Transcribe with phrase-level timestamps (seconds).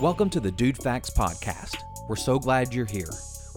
[0.00, 1.76] Welcome to the DudeFax Podcast.
[2.08, 3.10] We're so glad you're here.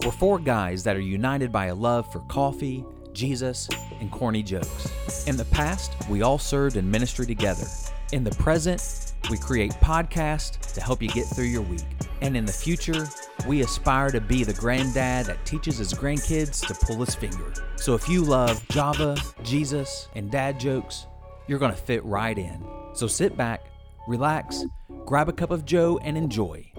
[0.04, 3.66] We're four guys that are united by a love for coffee, Jesus,
[3.98, 5.26] and corny jokes.
[5.26, 7.64] In the past, we all served in ministry together.
[8.12, 11.80] In the present, we create podcasts to help you get through your week.
[12.20, 13.08] And in the future,
[13.48, 17.54] we aspire to be the granddad that teaches his grandkids to pull his finger.
[17.76, 21.06] So if you love Java, Jesus, and dad jokes,
[21.46, 22.62] you're going to fit right in.
[22.92, 23.62] So sit back,
[24.06, 24.66] relax,
[25.04, 26.72] grab a cup of Joe, and enjoy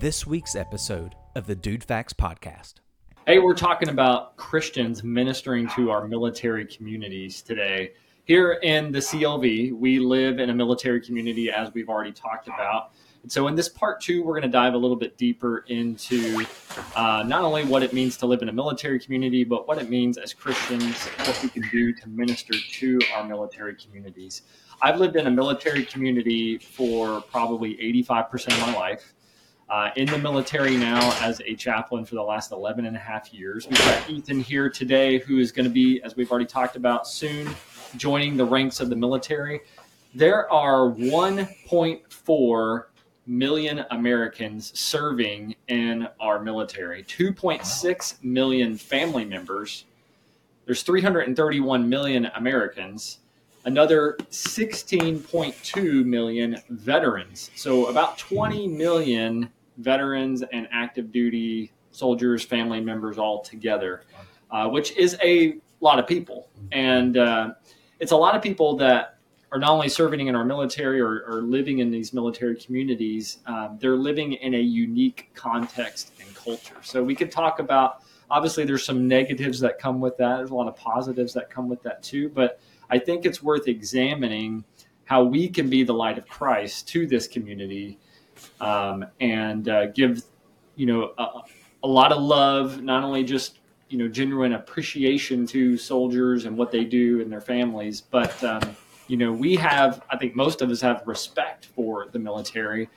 [0.00, 2.74] this week's episode of the DudeFax Podcast.
[3.26, 7.92] Hey, we're talking about Christians ministering to our military communities today.
[8.24, 12.90] Here in the CLV, we live in a military community, as we've already talked about.
[13.22, 16.44] And so, in this part two, we're going to dive a little bit deeper into
[16.94, 19.90] uh, not only what it means to live in a military community, but what it
[19.90, 24.42] means as Christians, what we can do to minister to our military communities.
[24.80, 29.14] I've lived in a military community for probably 85% of my life.
[29.68, 33.34] Uh, in the military now as a chaplain for the last 11 and a half
[33.34, 33.68] years.
[33.68, 37.06] We've got Ethan here today, who is going to be, as we've already talked about,
[37.06, 37.54] soon
[37.98, 39.60] joining the ranks of the military.
[40.14, 42.84] There are 1.4
[43.28, 49.84] million Americans serving in our military, 2.6 million family members.
[50.64, 53.18] There's 331 million Americans,
[53.66, 57.50] another 16.2 million veterans.
[57.54, 64.02] So about 20 million veterans and active duty soldiers, family members all together,
[64.50, 66.48] uh, which is a lot of people.
[66.72, 67.52] And uh,
[68.00, 69.17] it's a lot of people that
[69.50, 73.78] are not only serving in our military or, or living in these military communities, um,
[73.80, 76.76] they're living in a unique context and culture.
[76.82, 80.36] So we could talk about obviously there's some negatives that come with that.
[80.36, 82.28] There's a lot of positives that come with that too.
[82.28, 82.60] But
[82.90, 84.64] I think it's worth examining
[85.04, 87.98] how we can be the light of Christ to this community
[88.60, 90.22] um, and uh, give
[90.76, 91.40] you know a,
[91.82, 96.70] a lot of love, not only just you know genuine appreciation to soldiers and what
[96.70, 98.76] they do and their families, but um,
[99.08, 102.88] you know, we have, I think most of us have respect for the military,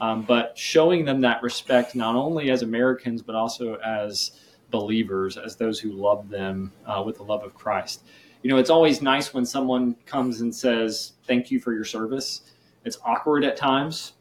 [0.00, 4.30] um, but showing them that respect not only as Americans, but also as
[4.70, 8.04] believers, as those who love them uh, with the love of Christ.
[8.42, 12.42] You know, it's always nice when someone comes and says, Thank you for your service.
[12.84, 14.12] It's awkward at times.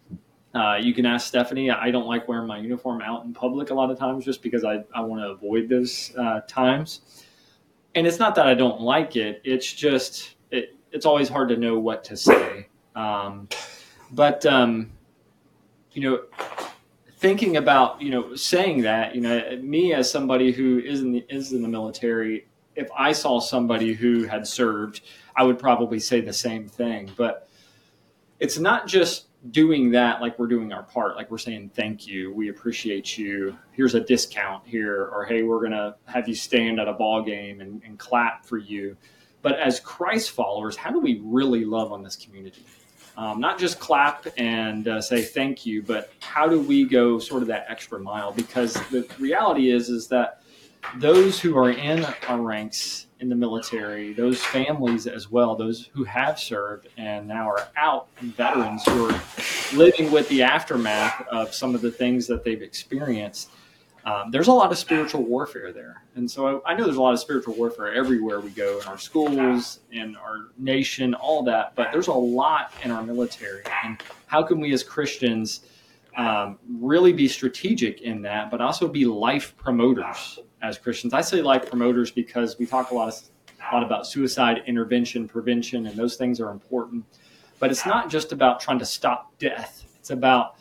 [0.56, 1.70] Uh, you can ask Stephanie.
[1.70, 4.64] I don't like wearing my uniform out in public a lot of times just because
[4.64, 7.02] I, I want to avoid those uh, times.
[7.94, 10.35] And it's not that I don't like it, it's just
[10.96, 12.68] it's always hard to know what to say.
[12.96, 13.50] Um,
[14.12, 14.92] but um,
[15.92, 16.24] you know,
[17.18, 21.26] thinking about you know saying that you know me as somebody who is in the
[21.30, 25.02] is in the military, if I saw somebody who had served,
[25.36, 27.12] I would probably say the same thing.
[27.18, 27.50] But
[28.40, 32.34] it's not just doing that like we're doing our part like we're saying thank you
[32.34, 36.88] we appreciate you here's a discount here or hey we're gonna have you stand at
[36.88, 38.98] a ball game and, and clap for you
[39.46, 42.64] but as Christ followers, how do we really love on this community?
[43.16, 47.44] Um, not just clap and uh, say thank you, but how do we go sort
[47.44, 48.32] of that extra mile?
[48.32, 50.42] Because the reality is, is that
[50.98, 56.04] those who are in our ranks in the military, those families as well, those who
[56.06, 59.22] have served and now are out, veterans who are
[59.76, 63.52] living with the aftermath of some of the things that they've experienced
[64.06, 66.04] um, there's a lot of spiritual warfare there.
[66.14, 68.86] And so I, I, know there's a lot of spiritual warfare everywhere we go in
[68.86, 71.74] our schools, in our nation, all that.
[71.76, 73.64] But there's a lot in our military.
[73.84, 75.62] And how can we as Christians
[76.18, 81.16] um, really be strategic in that, but also be life promoters as Christians?
[81.16, 83.24] I say life promoters because we talk a lot, of,
[83.72, 87.04] a lot about suicide intervention, prevention, and those things are important.
[87.58, 90.58] But it's not just about trying to stop death, it's about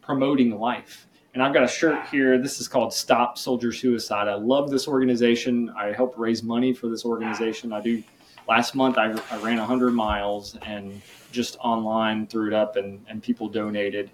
[0.00, 1.06] promoting life
[1.38, 2.36] and I've got a shirt here.
[2.36, 4.26] This is called Stop Soldier Suicide.
[4.26, 5.72] I love this organization.
[5.78, 7.72] I help raise money for this organization.
[7.72, 8.02] I do.
[8.48, 13.22] Last month, I, I ran 100 miles and just online threw it up, and, and
[13.22, 14.10] people donated.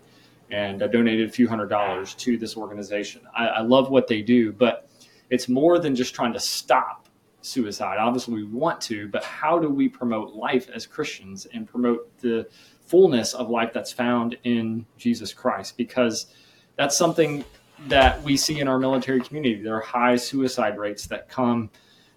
[0.50, 3.22] And I donated a few hundred dollars to this organization.
[3.34, 4.90] I, I love what they do, but
[5.30, 7.08] it's more than just trying to stop
[7.40, 7.96] suicide.
[7.96, 12.46] Obviously, we want to, but how do we promote life as Christians and promote the
[12.84, 15.78] fullness of life that's found in Jesus Christ?
[15.78, 16.26] Because
[16.76, 17.44] that's something
[17.88, 19.62] that we see in our military community.
[19.62, 21.70] There are high suicide rates that come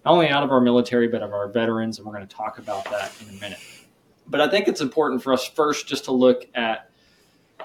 [0.04, 2.58] not only out of our military, but of our veterans, and we're going to talk
[2.58, 3.60] about that in a minute.
[4.26, 6.90] But I think it's important for us first just to look at,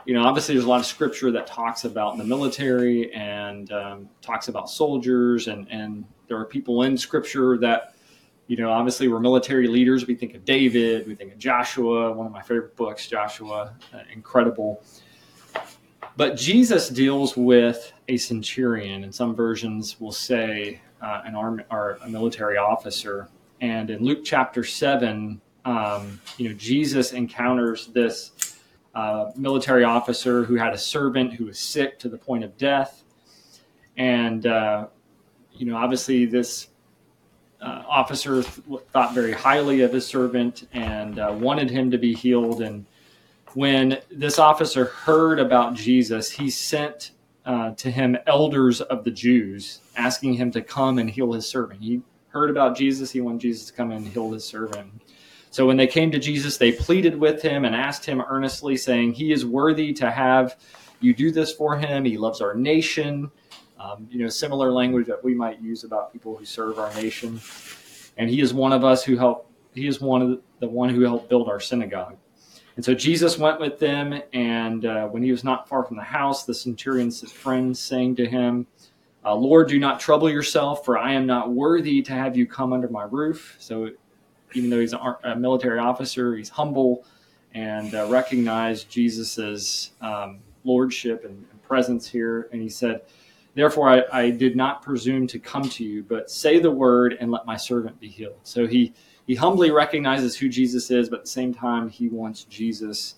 [0.05, 4.09] you know, obviously there's a lot of scripture that talks about the military and um,
[4.21, 7.95] talks about soldiers, and, and there are people in scripture that,
[8.47, 10.07] you know, obviously we're military leaders.
[10.07, 13.99] We think of David, we think of Joshua, one of my favorite books, Joshua, uh,
[14.11, 14.83] incredible
[16.15, 21.97] But Jesus deals with a centurion, and some versions will say uh, an army or
[22.03, 23.29] a military officer.
[23.61, 28.57] And in Luke chapter seven, um, you know, Jesus encounters this
[28.93, 33.03] uh, military officer who had a servant who was sick to the point of death,
[33.97, 34.87] and uh,
[35.53, 36.67] you know, obviously this
[37.61, 42.13] uh, officer th- thought very highly of his servant and uh, wanted him to be
[42.13, 42.61] healed.
[42.61, 42.85] And
[43.55, 47.11] when this officer heard about Jesus, he sent
[47.45, 51.81] uh, to him elders of the Jews, asking him to come and heal his servant.
[51.81, 53.11] He heard about Jesus.
[53.11, 55.01] He wanted Jesus to come and heal his servant.
[55.51, 59.13] So when they came to Jesus, they pleaded with him and asked him earnestly, saying,
[59.13, 60.57] He is worthy to have
[60.99, 62.05] you do this for him.
[62.05, 63.29] He loves our nation.
[63.77, 67.41] Um, you know, similar language that we might use about people who serve our nation.
[68.17, 70.89] And he is one of us who helped, he is one of the, the one
[70.89, 72.15] who helped build our synagogue.
[72.75, 76.03] And so Jesus went with them, and uh, when he was not far from the
[76.03, 78.65] house, the centurion's friends saying to him,
[79.25, 82.73] uh, Lord, do not trouble yourself, for I am not worthy to have you come
[82.73, 83.55] under my roof.
[83.59, 83.91] So
[84.53, 87.05] even though he's a, a military officer, he's humble
[87.53, 92.49] and uh, recognized Jesus's um, lordship and, and, presence here.
[92.51, 93.01] And he said,
[93.55, 97.31] Therefore, I, I, did not presume to come to you, but say the word and
[97.31, 98.35] let my servant be healed.
[98.43, 98.93] So he
[99.25, 103.15] he humbly recognizes who Jesus is, but at the same time, he wants Jesus.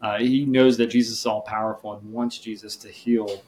[0.00, 3.42] Uh, he knows that Jesus is all powerful and wants Jesus to heal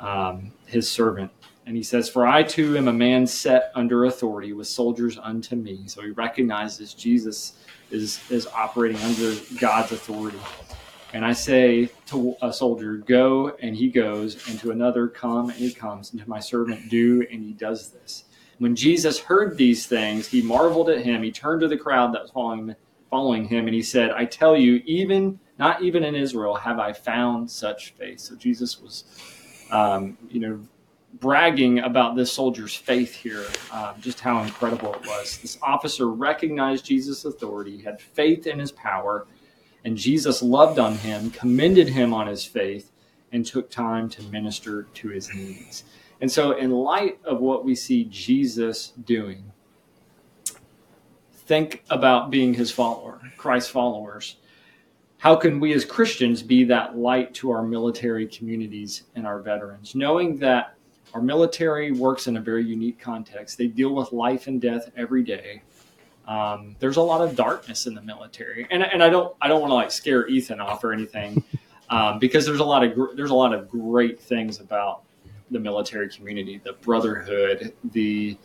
[0.00, 1.30] um, his servant.
[1.66, 5.54] And he says, For I too am a man set under authority with soldiers unto
[5.54, 5.84] me.
[5.86, 7.54] So he recognizes Jesus
[7.90, 10.40] is, is operating under God's authority.
[11.12, 15.58] And I say to a soldier, Go, and he goes, and to another, Come, and
[15.58, 18.24] he comes, and to my servant, Do, and he does this.
[18.62, 21.24] When Jesus heard these things, he marveled at him.
[21.24, 22.76] He turned to the crowd that was following,
[23.10, 26.92] following him, and he said, I tell you, even not even in Israel have I
[26.92, 28.20] found such faith.
[28.20, 29.02] So Jesus was,
[29.72, 30.60] um, you know,
[31.14, 35.38] bragging about this soldier's faith here, um, just how incredible it was.
[35.38, 39.26] This officer recognized Jesus' authority, had faith in his power,
[39.84, 42.92] and Jesus loved on him, commended him on his faith,
[43.32, 45.82] and took time to minister to his needs.
[46.22, 49.52] And so, in light of what we see Jesus doing,
[51.32, 54.36] think about being his follower, Christ's followers.
[55.18, 59.94] How can we as Christians be that light to our military communities and our veterans,
[59.94, 60.74] knowing that
[61.14, 63.58] our military works in a very unique context.
[63.58, 65.62] They deal with life and death every day.
[66.26, 69.60] Um, there's a lot of darkness in the military, and, and I don't I don't
[69.60, 71.42] want to like scare Ethan off or anything,
[71.90, 75.02] um, because there's a lot of gr- there's a lot of great things about
[75.52, 78.36] the military community, the brotherhood, the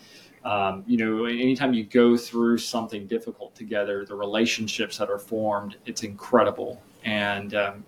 [0.45, 5.75] um, you know, anytime you go through something difficult together, the relationships that are formed,
[5.85, 6.81] it's incredible.
[7.03, 7.83] And um,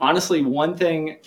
[0.00, 1.18] honestly, one thing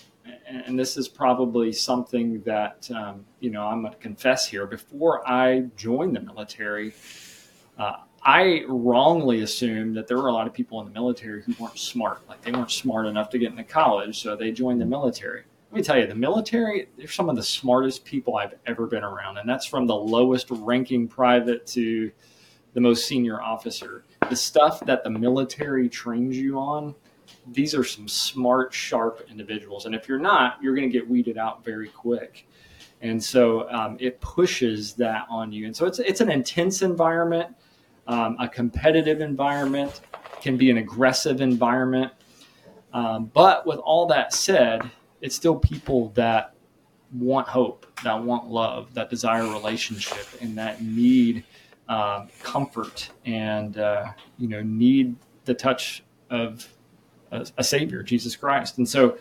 [0.49, 4.65] and this is probably something that um, you know I'm going to confess here.
[4.65, 6.93] Before I joined the military,
[7.77, 11.53] uh, I wrongly assumed that there were a lot of people in the military who
[11.59, 14.85] weren't smart, like they weren't smart enough to get into college, so they joined the
[14.85, 15.43] military.
[15.71, 19.03] Let me tell you, the military, they're some of the smartest people I've ever been
[19.03, 22.11] around, and that's from the lowest ranking private to
[22.73, 24.03] the most senior officer.
[24.29, 26.95] The stuff that the military trains you on
[27.47, 29.85] these are some smart, sharp individuals.
[29.85, 32.47] And if you're not, you're going to get weeded out very quick.
[33.01, 35.65] And so um, it pushes that on you.
[35.65, 37.55] And so it's, it's an intense environment,
[38.07, 40.01] um, a competitive environment,
[40.41, 42.11] can be an aggressive environment.
[42.93, 44.89] Um, but with all that said,
[45.21, 46.53] it's still people that
[47.13, 51.43] want hope, that want love, that desire relationship, and that need
[51.87, 56.67] uh, comfort and uh, you know need the touch of
[57.31, 58.77] a, a Savior, Jesus Christ.
[58.77, 59.17] And so,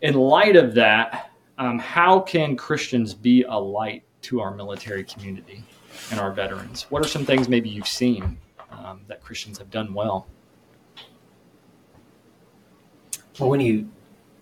[0.00, 5.62] in light of that, um, how can Christians be a light to our military community
[6.10, 6.86] and our veterans?
[6.88, 8.38] What are some things maybe you've seen
[8.70, 10.26] um, that Christians have done well?
[13.38, 13.90] Well, when you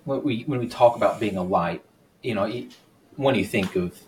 [0.04, 1.84] when we when we talk about being a light,
[2.22, 2.50] you know,
[3.16, 4.00] when you think of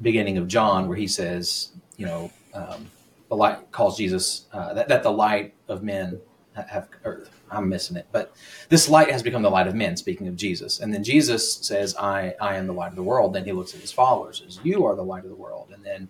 [0.00, 2.90] beginning of John, where he says, you know, um,
[3.28, 6.20] the light calls Jesus uh, that, that the light of men
[6.54, 8.34] have or I'm missing it, but
[8.68, 9.96] this light has become the light of men.
[9.96, 13.32] Speaking of Jesus, and then Jesus says, "I I am the light of the world."
[13.32, 15.84] Then he looks at his followers as, "You are the light of the world," and
[15.84, 16.08] then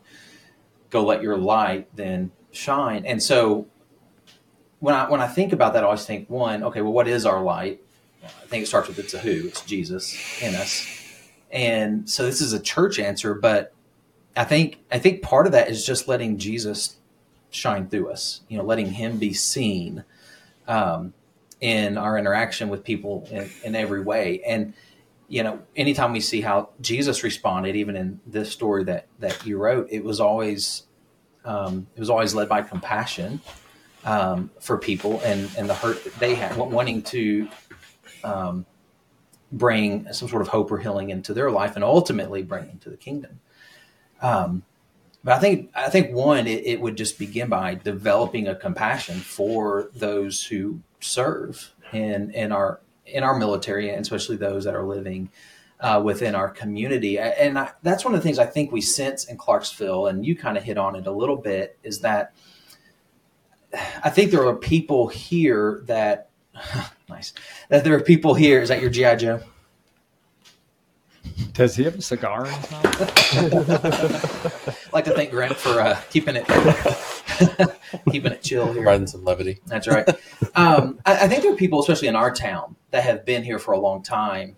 [0.91, 3.05] go let your light then shine.
[3.05, 3.67] And so
[4.81, 7.27] when I when I think about that, I always think one, okay, well, what is
[7.27, 7.83] our light?
[8.25, 10.87] I think it starts with it's a who, it's Jesus in us,
[11.51, 13.73] and so this is a church answer, but
[14.37, 16.97] I think I think part of that is just letting Jesus
[17.51, 18.43] shine through us.
[18.49, 20.05] You know, letting Him be seen
[20.67, 21.15] um,
[21.61, 24.43] in our interaction with people in, in every way.
[24.47, 24.75] And
[25.29, 29.57] you know, anytime we see how Jesus responded, even in this story that that you
[29.57, 30.85] wrote, it was always
[31.45, 33.41] um, it was always led by compassion
[34.05, 37.49] um, for people and and the hurt that they had, wanting to
[38.25, 38.67] um,
[39.53, 42.97] bring some sort of hope or healing into their life, and ultimately bring into the
[42.97, 43.41] kingdom.
[44.23, 44.63] Um,
[45.23, 49.17] but I think I think one, it, it would just begin by developing a compassion
[49.21, 54.85] for those who serve in in our in our military, and especially those that are
[54.85, 55.31] living
[55.81, 57.19] uh, within our community.
[57.19, 60.35] And I, that's one of the things I think we sense in Clarksville, and you
[60.37, 62.33] kind of hit on it a little bit, is that
[64.03, 66.31] I think there are people here that
[67.09, 67.33] nice
[67.69, 68.61] that there are people here.
[68.61, 69.41] Is that your GI Joe?
[71.53, 72.93] Does he have a cigar in his mouth?
[74.93, 76.47] like to thank Grant for uh, keeping it
[78.11, 78.83] keeping it chill here.
[78.83, 79.61] Providing some levity.
[79.67, 80.09] That's right.
[80.55, 83.59] Um, I, I, think there are people, especially in our town, that have been here
[83.59, 84.57] for a long time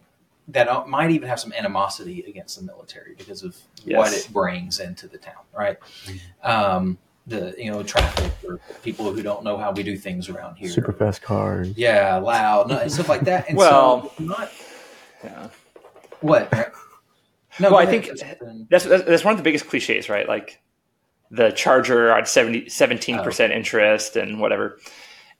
[0.48, 3.98] that might even have some animosity against the military because of yes.
[3.98, 5.78] what it brings into the town, right?
[6.42, 10.56] Um, the you know traffic or people who don't know how we do things around
[10.56, 10.68] here.
[10.68, 11.76] Super fast cars.
[11.76, 13.48] Yeah, loud and stuff like that.
[13.48, 14.52] And well, so not
[15.22, 15.48] yeah.
[16.20, 16.52] What?
[17.58, 18.10] No, well, I think
[18.68, 20.28] that's, that's one of the biggest cliches, right?
[20.28, 20.60] Like
[21.30, 23.52] the Charger at 70, 17% oh.
[23.52, 24.78] interest and whatever.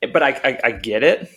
[0.01, 1.31] But I, I, I get it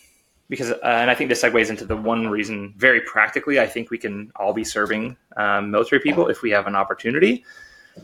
[0.47, 3.91] because, uh, and I think this segues into the one reason very practically, I think
[3.91, 7.43] we can all be serving um, military people if we have an opportunity.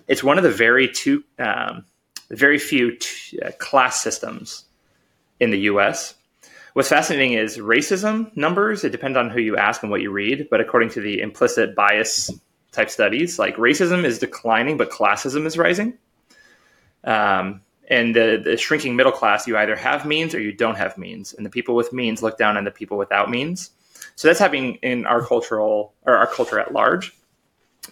[0.07, 1.85] It's one of the very two, um,
[2.31, 4.65] very few t- uh, class systems
[5.39, 6.15] in the U.S.
[6.73, 8.83] What's fascinating is racism numbers.
[8.83, 11.75] It depends on who you ask and what you read, but according to the implicit
[11.75, 12.31] bias
[12.71, 15.97] type studies, like racism is declining, but classism is rising.
[17.03, 20.97] Um, and the, the shrinking middle class, you either have means or you don't have
[20.97, 23.71] means, and the people with means look down on the people without means.
[24.15, 27.15] So that's happening in our cultural or our culture at large.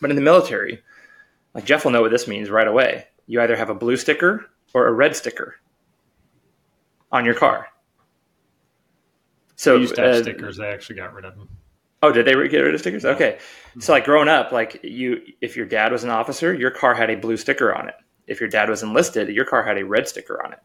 [0.02, 0.82] But in the military,
[1.54, 3.06] like Jeff will know what this means right away.
[3.28, 5.56] You either have a blue sticker or a red sticker
[7.12, 7.68] on your car.
[9.56, 10.58] So we used to have uh, stickers.
[10.58, 11.50] They actually got rid of them.
[12.02, 13.06] Oh, did they get rid of stickers?
[13.06, 13.40] Okay.
[13.80, 17.10] So like growing up, like you, if your dad was an officer, your car had
[17.10, 17.96] a blue sticker on it.
[18.28, 20.60] If your dad was enlisted, your car had a red sticker on it.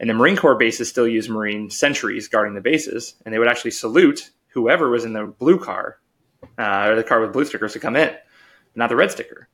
[0.00, 3.48] And the Marine Corps bases still use Marine sentries guarding the bases, and they would
[3.48, 5.98] actually salute whoever was in the blue car
[6.58, 8.14] uh, or the car with blue stickers to come in,
[8.74, 9.48] not the red sticker.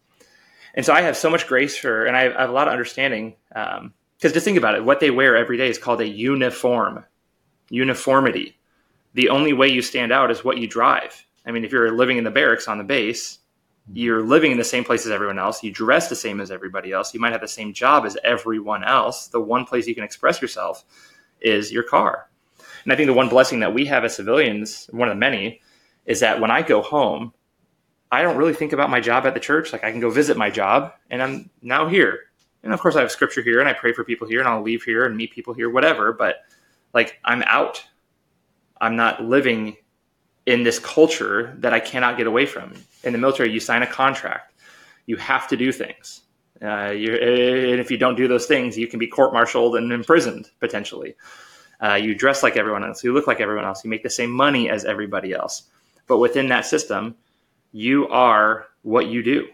[0.75, 2.67] And so I have so much grace for, and I have, I have a lot
[2.67, 6.01] of understanding because um, just think about it, what they wear every day is called
[6.01, 7.05] a uniform,
[7.71, 8.59] uniformity.
[9.15, 11.25] The only way you stand out is what you drive.
[11.47, 13.39] I mean, if you're living in the barracks on the base,
[13.93, 15.63] you're living in the same place as everyone else.
[15.63, 17.15] You dress the same as everybody else.
[17.15, 19.29] You might have the same job as everyone else.
[19.29, 20.85] The one place you can express yourself
[21.41, 22.29] is your car.
[22.83, 25.61] And I think the one blessing that we have as civilians, one of the many,
[26.07, 27.33] is that when I go home,
[28.15, 29.73] I don't really think about my job at the church.
[29.73, 32.21] Like I can go visit my job and I'm now here.
[32.63, 34.63] And of course I have scripture here and I pray for people here and I'll
[34.63, 36.13] leave here and meet people here, whatever.
[36.13, 36.37] But
[36.93, 37.85] like I'm out.
[38.81, 39.77] I'm not living
[40.47, 42.75] in this culture that I cannot get away from.
[43.03, 44.55] In the military, you sign a contract.
[45.07, 46.23] You have to do things.
[46.63, 51.17] Uh, and if you don't do those things, you can be court-martialed and imprisoned potentially.
[51.83, 53.03] Uh, you dress like everyone else.
[53.03, 53.85] You look like everyone else.
[53.85, 55.65] You make the same money as everybody else.
[56.07, 57.17] But within that system,
[57.75, 59.49] you are what you do.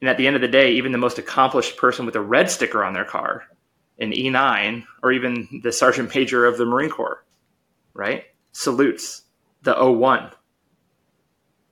[0.00, 2.48] And at the end of the day, even the most accomplished person with a red
[2.48, 3.42] sticker on their car,
[3.98, 7.24] an E9, or even the sergeant major of the Marine Corps,
[7.94, 8.24] right?
[8.52, 9.22] Salutes
[9.62, 10.30] the 01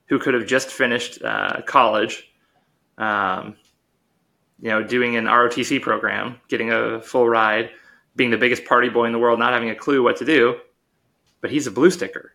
[0.07, 2.29] who could have just finished uh, college,
[2.97, 3.55] um,
[4.61, 7.69] you know, doing an ROTC program, getting a full ride,
[8.17, 10.59] being the biggest party boy in the world, not having a clue what to do,
[11.39, 12.32] but he's a blue sticker.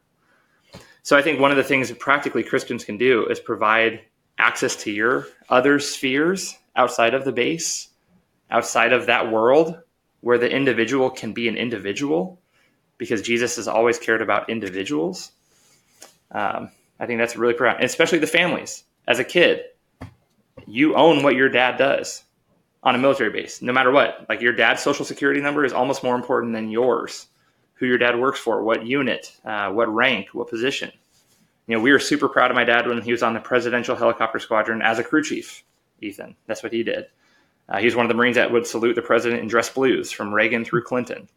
[1.09, 4.03] So I think one of the things that practically Christians can do is provide
[4.37, 7.89] access to your other spheres outside of the base,
[8.51, 9.81] outside of that world
[10.21, 12.39] where the individual can be an individual
[12.99, 15.33] because Jesus has always cared about individuals.
[16.31, 18.85] Um, I think that's really profound, especially the families.
[19.07, 19.63] As a kid,
[20.67, 22.23] you own what your dad does
[22.83, 24.27] on a military base, no matter what.
[24.29, 27.29] Like your dad's social security number is almost more important than yours.
[27.79, 30.91] Who your dad works for, what unit, uh, what rank, what position.
[31.67, 33.95] You know, we were super proud of my dad when he was on the Presidential
[33.95, 35.65] Helicopter Squadron as a crew chief.
[36.01, 37.07] Ethan, that's what he did.
[37.69, 40.11] Uh, he was one of the Marines that would salute the president in dress blues
[40.11, 41.29] from Reagan through Clinton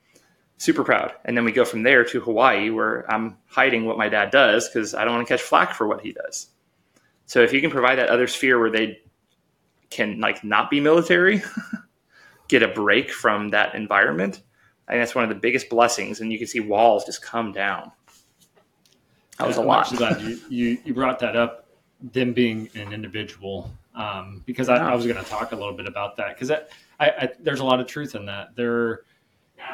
[0.62, 1.14] super proud.
[1.26, 4.70] And then we go from there to Hawaii, where I'm hiding what my dad does
[4.70, 6.50] because I don't want to catch flack for what he does.
[7.26, 9.00] So if you can provide that other sphere where they
[9.90, 11.42] can like not be military,
[12.48, 14.44] get a break from that environment,
[14.92, 17.54] I think that's one of the biggest blessings, and you can see walls just come
[17.54, 17.94] down.
[19.38, 19.90] That was a I'm lot.
[19.96, 21.66] glad you, you, you brought that up,
[22.12, 25.88] them being an individual, um, because I, I was going to talk a little bit
[25.88, 26.60] about that because I,
[27.00, 28.54] I, there's a lot of truth in that.
[28.58, 29.04] There,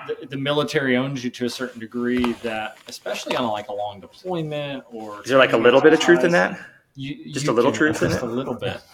[0.07, 4.00] the, the military owns you to a certain degree that, especially on like a long
[4.00, 6.59] deployment or Is there like a little bit of truth in that?
[6.93, 8.27] You, Just you a little can- truth in just it?
[8.27, 8.79] a little bit.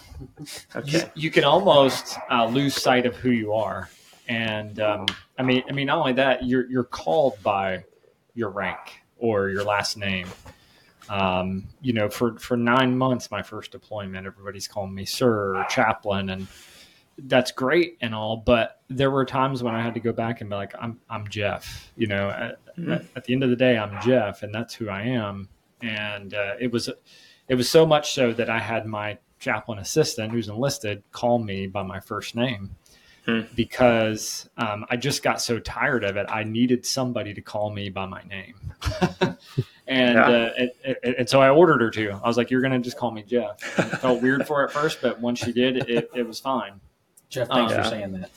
[0.76, 0.90] Okay.
[0.98, 3.90] You, you can almost uh, lose sight of who you are,
[4.28, 5.06] and um,
[5.38, 7.84] I mean, I mean, not only that, you're you're called by
[8.34, 10.28] your rank or your last name.
[11.08, 15.64] Um, you know, for for nine months, my first deployment, everybody's calling me sir or
[15.68, 16.46] chaplain, and
[17.18, 18.36] that's great and all.
[18.38, 21.28] But there were times when I had to go back and be like, I'm I'm
[21.28, 21.90] Jeff.
[21.96, 24.88] You know, at, at, at the end of the day, I'm Jeff, and that's who
[24.88, 25.48] I am.
[25.82, 26.88] And uh, it was
[27.48, 31.66] it was so much so that I had my chaplain assistant, who's enlisted, call me
[31.66, 32.70] by my first name
[33.26, 33.40] Hmm.
[33.54, 36.26] because um, I just got so tired of it.
[36.28, 38.54] I needed somebody to call me by my name.
[39.86, 40.26] and, Yeah.
[40.28, 42.10] uh, and, and, and so I ordered her to.
[42.22, 44.58] I was like, "You're going to just call me Jeff." And it felt weird for
[44.58, 46.80] her at first, but once she did, it, it was fine.
[47.30, 47.90] Jeff, thanks Um, for Yeah.
[47.90, 48.30] saying that.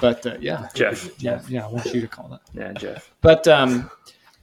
[0.00, 1.10] But uh, yeah, Jeff.
[1.20, 1.66] yeah, yeah.
[1.66, 2.40] I want you to call that.
[2.54, 3.10] Yeah, Jeff.
[3.20, 3.90] But um,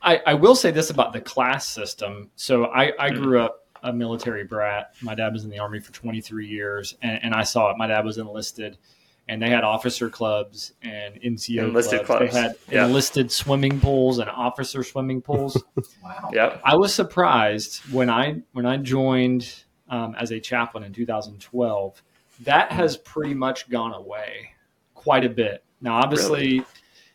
[0.02, 2.30] I, I will say this about the class system.
[2.36, 3.22] So I, I Hmm.
[3.24, 4.92] grew up a military brat.
[5.02, 7.78] My dad was in the army for 23 years, and, and I saw it.
[7.78, 8.78] My dad was enlisted,
[9.30, 12.32] and they had officer clubs and NCO Enlisted clubs.
[12.32, 12.34] clubs.
[12.34, 12.86] They had Yeah.
[12.86, 15.62] enlisted swimming pools and officer swimming pools.
[16.04, 16.30] Wow.
[16.34, 16.62] Yep.
[16.64, 19.54] I was surprised when I when I joined
[19.90, 22.02] um, as a chaplain in 2012.
[22.44, 24.52] That has pretty much gone away
[24.94, 25.64] quite a bit.
[25.82, 26.64] Now, obviously,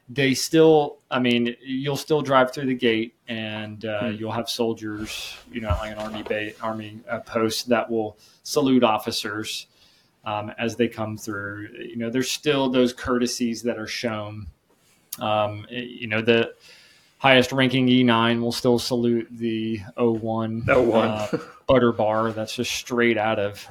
[0.08, 0.98] they still.
[1.10, 4.16] I mean, you'll still drive through the gate, and uh, Hmm.
[4.16, 8.82] you'll have soldiers, you know, like an army ba- army uh, post that will salute
[8.84, 9.66] officers
[10.24, 11.68] um, as they come through.
[11.78, 14.46] You know, there's still those courtesies that are shown.
[15.18, 16.54] Um, you know, the
[17.18, 21.08] highest ranking E9 will still salute the 01, No one.
[21.08, 21.28] uh,
[21.68, 23.66] butter bar that's just straight out of,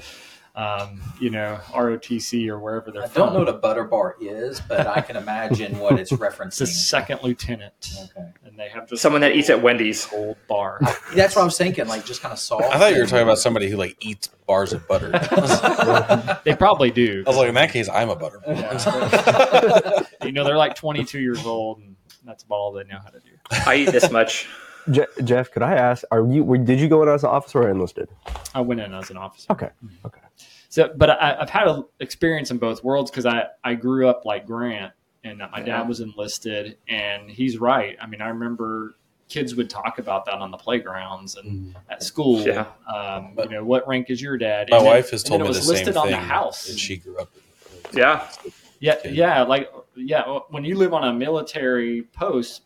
[0.55, 3.23] um, you know, ROTC or wherever they're I from.
[3.27, 6.67] don't know what a butter bar is, but I can imagine what it's It's a
[6.67, 8.27] second lieutenant, Okay.
[8.45, 10.11] and they have just Someone that eats at Wendy's.
[10.13, 10.79] Old bar.
[11.15, 12.63] That's what I was thinking, like just kind of soft.
[12.65, 15.11] I thought you were talking about somebody who like eats bars of butter.
[16.43, 17.23] They probably do.
[17.25, 18.39] I was like, in that case, I'm a butter.
[18.39, 20.05] Bar.
[20.25, 23.19] You know, they're like 22 years old, and that's about all they know how to
[23.19, 23.29] do.
[23.65, 24.47] I eat this much.
[24.89, 26.03] Je- Jeff, could I ask?
[26.11, 26.43] Are you?
[26.43, 28.09] Were, did you go in as an officer or enlisted?
[28.55, 29.51] I went in as an officer.
[29.51, 29.69] Okay.
[30.05, 30.21] Okay.
[30.69, 34.23] So, but I, I've had an experience in both worlds because I, I grew up
[34.25, 35.65] like Grant, and my Yeah.
[35.65, 37.97] dad was enlisted, and he's right.
[38.01, 38.95] I mean, I remember
[39.27, 42.41] kids would talk about that on the playgrounds and at school.
[42.41, 42.65] Yeah.
[42.93, 44.67] Um, you know, what rank is your dad?
[44.71, 46.03] My And then- wife has told then me it the was same listed thing.
[46.03, 46.69] on the house.
[46.69, 47.29] And she grew up.
[47.91, 48.27] in- Yeah.
[48.79, 49.13] Yeah, kid.
[49.15, 50.39] yeah, like yeah.
[50.49, 52.63] When you live on a military post,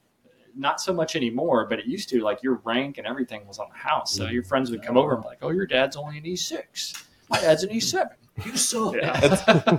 [0.56, 2.22] not so much anymore, but it used to.
[2.22, 4.50] Like your rank and everything was on the house, so your mm-hmm.
[4.50, 6.94] friends would come over and be like, "Oh, your dad's only an E six.
[7.30, 8.10] My dad's an E 7
[8.46, 8.96] You suck.
[8.96, 9.20] Yeah,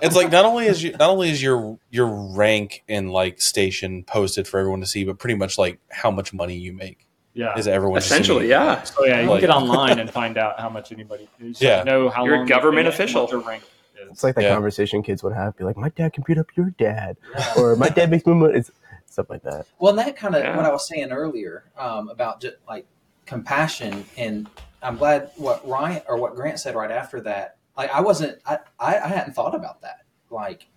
[0.02, 4.04] It's like not only is you, not only is your your rank and like station
[4.04, 7.56] posted for everyone to see, but pretty much like how much money you make yeah.
[7.56, 8.84] is everyone Essentially, seeing- yeah.
[8.98, 11.28] Oh yeah, you Like- can get online and find out how much anybody.
[11.38, 11.82] You Yeah.
[11.84, 13.22] know how You're a government they've been in, official.
[13.22, 13.62] what their rank.
[14.10, 14.54] It's like that Yeah.
[14.54, 15.56] conversation kids would have.
[15.56, 17.16] Be like, my dad can beat up your dad,
[17.56, 18.54] or my dad makes me money.
[18.58, 18.70] It's
[19.16, 19.66] stuff like that.
[19.78, 20.54] Well, and that kind of Yeah.
[20.54, 22.86] what I was saying earlier um, about just like
[23.24, 24.46] compassion, and
[24.82, 27.56] I'm glad what Ryan or what Grant said right after that.
[27.78, 30.00] Like I wasn't, I, I, I hadn't thought about that.
[30.30, 30.68] Like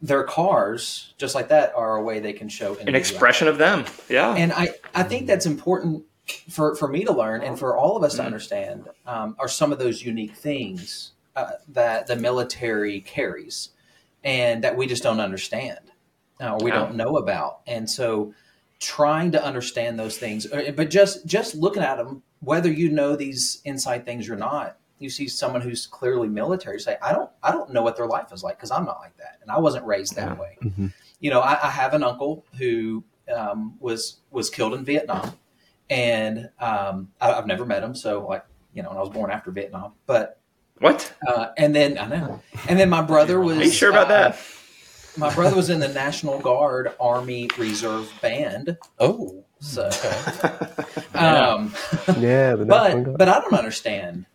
[0.00, 3.84] their cars, just like that, are a way they can show An expression of them.
[4.08, 4.34] Yeah.
[4.36, 6.04] and I, I think that's important
[6.48, 9.72] for, for me to learn and for all of us to understand um, are some
[9.72, 13.70] of those unique things uh, that the military carries
[14.22, 15.80] and that we just don't understand
[16.40, 16.76] uh, or we Yeah.
[16.78, 18.32] don't know about and so
[18.80, 23.16] trying to understand those things uh, but just just looking at them whether you know
[23.16, 27.50] these inside things or not you see someone who's clearly military say i don't i
[27.50, 29.84] don't know what their life is like because i'm not like that and i wasn't
[29.84, 30.40] raised that Yeah.
[30.40, 30.92] way Mhm.
[31.20, 33.02] you know I, I have an uncle who
[33.34, 35.32] um, was was killed in vietnam
[35.90, 37.94] and um, I, I've never met him.
[37.94, 39.92] So, like, you know, and I was born after Vietnam.
[40.04, 40.38] But
[40.80, 41.10] what?
[41.26, 43.56] uh, and then I know, and then my brother was.
[43.56, 44.38] Are you sure about uh, that?
[45.18, 48.78] My brother was in the National Guard Army Reserve Band.
[49.00, 50.68] Oh, So, okay.
[51.18, 51.74] um,
[52.18, 54.26] Yeah, the but but I don't understand.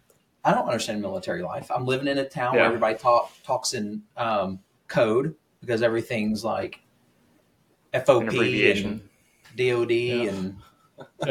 [0.43, 1.71] I don't understand military life.
[1.73, 6.81] I'm living in a town where everybody talk talks in um, code because everything's like
[7.93, 9.01] FOP An and.
[9.55, 10.31] DOD Yeah.
[10.31, 10.57] and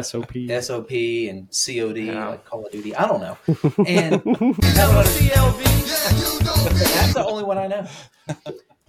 [0.04, 0.32] SOP.
[0.62, 0.90] SOP
[1.28, 2.28] and COD, Yeah.
[2.28, 2.96] like Call of Duty.
[2.96, 3.36] I don't know.
[3.86, 5.18] And that's
[7.14, 7.86] the only one I know.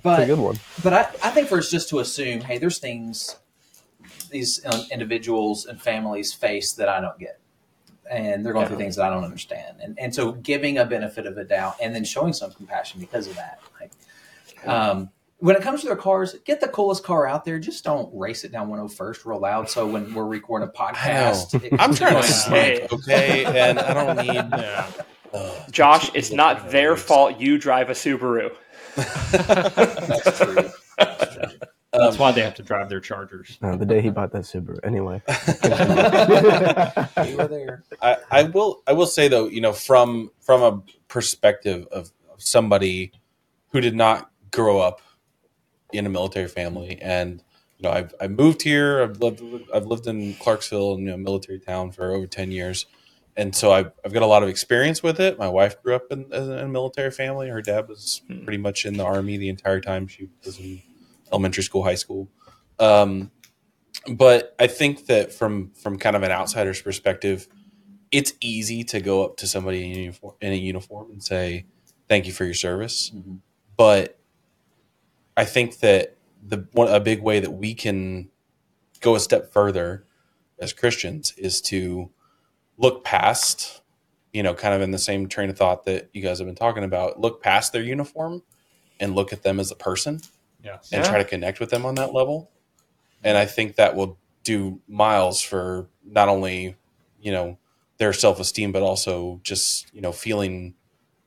[0.03, 0.59] That's a But good one.
[0.83, 3.37] but I, I think for us just to assume, hey, there's things
[4.29, 7.39] these um, individuals and families face that I don't get.
[8.11, 9.77] And they're going through things that I don't understand.
[9.81, 13.27] And, and so giving a benefit of a doubt and then showing some compassion because
[13.27, 13.59] of that.
[13.79, 13.91] Like,
[14.67, 17.59] um, when it comes to their cars, get the coolest car out there.
[17.59, 19.69] Just don't race it down 101st real loud.
[19.69, 22.87] So when we're recording a podcast, it- I'm trying to it's Hey.
[22.87, 24.33] sleep, okay, and I don't need.
[24.59, 24.91] Yeah.
[25.33, 25.71] Ugh.
[25.71, 28.55] Josh, it's not their fault you drive a Subaru.
[28.95, 30.69] That's true.
[30.97, 31.59] That's true.
[31.93, 33.57] That's why they have to drive their Chargers.
[33.61, 34.79] No, the day he bought that Subaru.
[34.83, 35.21] Anyway.
[37.29, 37.83] You were there.
[38.01, 42.41] I, I will I will say though, you know, from from a perspective of, of
[42.41, 43.11] somebody
[43.69, 45.01] who did not grow up
[45.91, 47.43] in a military family and
[47.77, 49.41] you know, I've I moved here, I've lived
[49.73, 52.85] I've lived in Clarksville, you know, military town for over 10 years.
[53.35, 55.39] And so I've, I've got a lot of experience with it.
[55.39, 57.49] My wife grew up in, in a military family.
[57.49, 60.81] Her dad was pretty much in the army the entire time she was in
[61.31, 62.29] elementary school, high school.
[62.77, 63.31] Um,
[64.07, 67.47] but I think that from from kind of an outsider's perspective,
[68.11, 71.65] it's easy to go up to somebody in a uniform, in a uniform and say,
[72.09, 73.39] "Thank you for your service." Mhm.
[73.77, 74.19] But
[75.37, 78.29] I think that the one a big way that we can
[78.99, 80.05] go a step further
[80.59, 82.11] as Christians is to
[82.83, 83.81] look past,
[84.33, 86.53] you know, kind of in the same train of thought that you guys have been
[86.55, 87.19] talking about.
[87.19, 88.43] Look past their uniform
[88.99, 90.21] and look at them as a person
[90.63, 90.91] Yes.
[90.91, 91.09] and Yeah.
[91.09, 92.51] try to connect with them on that level.
[93.23, 96.75] And I think that will do miles for not only,
[97.21, 97.57] you know,
[97.97, 100.75] their self esteem, but also just, you know, feeling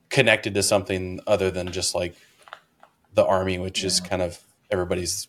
[0.09, 2.15] connected to something other than just like
[3.15, 4.39] the army, which is kind of
[4.69, 5.27] everybody's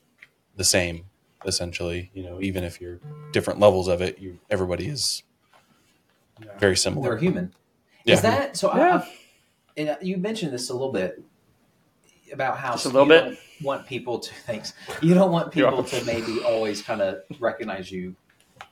[0.57, 1.07] the same
[1.47, 3.01] essentially, you know, even if you're
[3.33, 5.23] different levels of it, you everybody is
[6.59, 7.11] very similar.
[7.11, 7.55] They're human.
[8.05, 8.15] Yeah.
[8.15, 8.69] Is that so?
[8.69, 8.95] I- Yeah.
[8.97, 9.09] I've,
[9.77, 11.23] and uh, you mentioned this a little bit
[12.33, 13.25] about how Just a little you bit?
[13.25, 14.73] don't want people to thanks.
[15.01, 18.15] You don't want You're people to maybe always kind of recognize you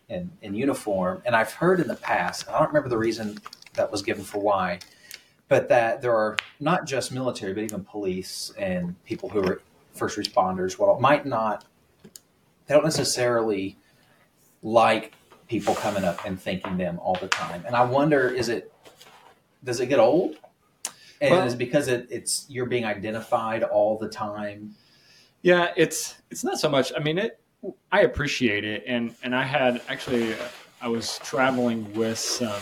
[0.08, 1.22] in in uniform.
[1.24, 2.48] And I've heard in the past.
[2.48, 3.38] I don't remember the reason
[3.74, 4.78] that was given for why,
[5.48, 9.60] but that there are not just military, but even police and people who are
[9.94, 10.78] first responders.
[10.78, 11.64] Well, might not.
[12.66, 13.76] They don't necessarily
[14.62, 15.12] like
[15.48, 17.62] people coming up and thanking them all the time.
[17.66, 18.72] And I wonder, is it
[19.64, 20.36] does it get old?
[21.20, 24.74] And Well- is it because it, it's you're being identified all the time?
[25.42, 26.92] Yeah, it's it's not so much.
[26.96, 27.40] I mean, it.
[27.90, 30.36] I appreciate it, and and I had actually, uh,
[30.80, 32.60] I was traveling with some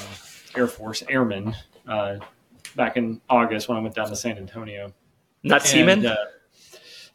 [0.56, 1.54] Air Force airmen
[1.88, 2.16] uh,
[2.76, 4.92] back in August when I went down to San Antonio.
[5.42, 6.06] Not And, semen?
[6.06, 6.16] Uh,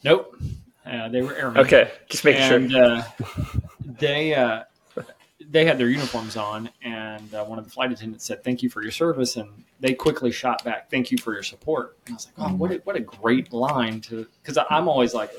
[0.03, 0.35] nope,
[0.85, 1.61] uh, they were airmen.
[1.65, 2.83] okay, just making and sure.
[2.95, 3.03] uh,
[3.99, 4.63] they uh,
[5.47, 8.69] they had their uniforms on, and uh, one of the flight attendants said, "Thank you
[8.69, 9.49] for your service," and
[9.79, 12.71] they quickly shot back, "Thank you for your support." And I was like, "Oh, what
[12.71, 15.31] a, what a great line to!" Because I'm always like,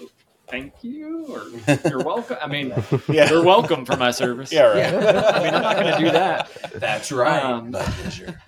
[0.49, 2.73] "Thank you" or "You're welcome." I mean,
[3.09, 3.29] Yeah.
[3.31, 4.51] you're welcome for my service.
[4.51, 5.35] Yeah, right.
[5.35, 6.51] I mean, I'm not going to do that.
[6.75, 7.43] That's right.
[7.43, 7.77] Um,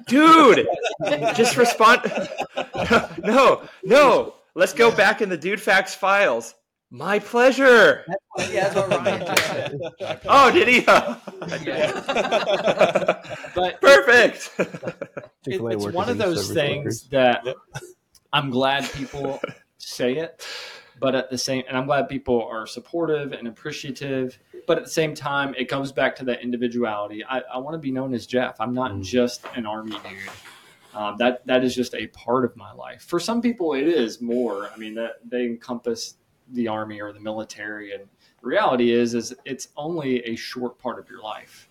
[0.09, 0.67] Dude,
[1.37, 2.01] just respond.
[3.23, 4.35] no, no.
[4.55, 6.55] Let's go back in the DudeFax files.
[6.95, 8.05] My pleasure.
[8.51, 9.81] yeah, that's what Ryan said.
[10.29, 10.81] Oh, did he?
[10.83, 11.23] but
[13.81, 14.51] Perfect.
[14.59, 14.69] it-
[15.45, 17.09] Chick-fil-A it's one of those things workers.
[17.11, 17.45] that
[18.33, 19.41] I'm glad people
[19.79, 20.47] say it,
[21.01, 24.39] but at the same, and I'm glad people are supportive and appreciative.
[24.67, 27.25] But at the same time, it comes back to that individuality.
[27.25, 28.61] I, I want to be known as Jeff.
[28.61, 29.03] I'm not Mm.
[29.03, 30.31] just an army dude.
[30.95, 33.03] Um, that that is just a part of my life.
[33.03, 34.69] For some people, it is more.
[34.73, 36.15] I mean, that they encompass
[36.51, 38.05] the army or the military, and
[38.41, 41.69] the reality is, is it's only a short part of your life.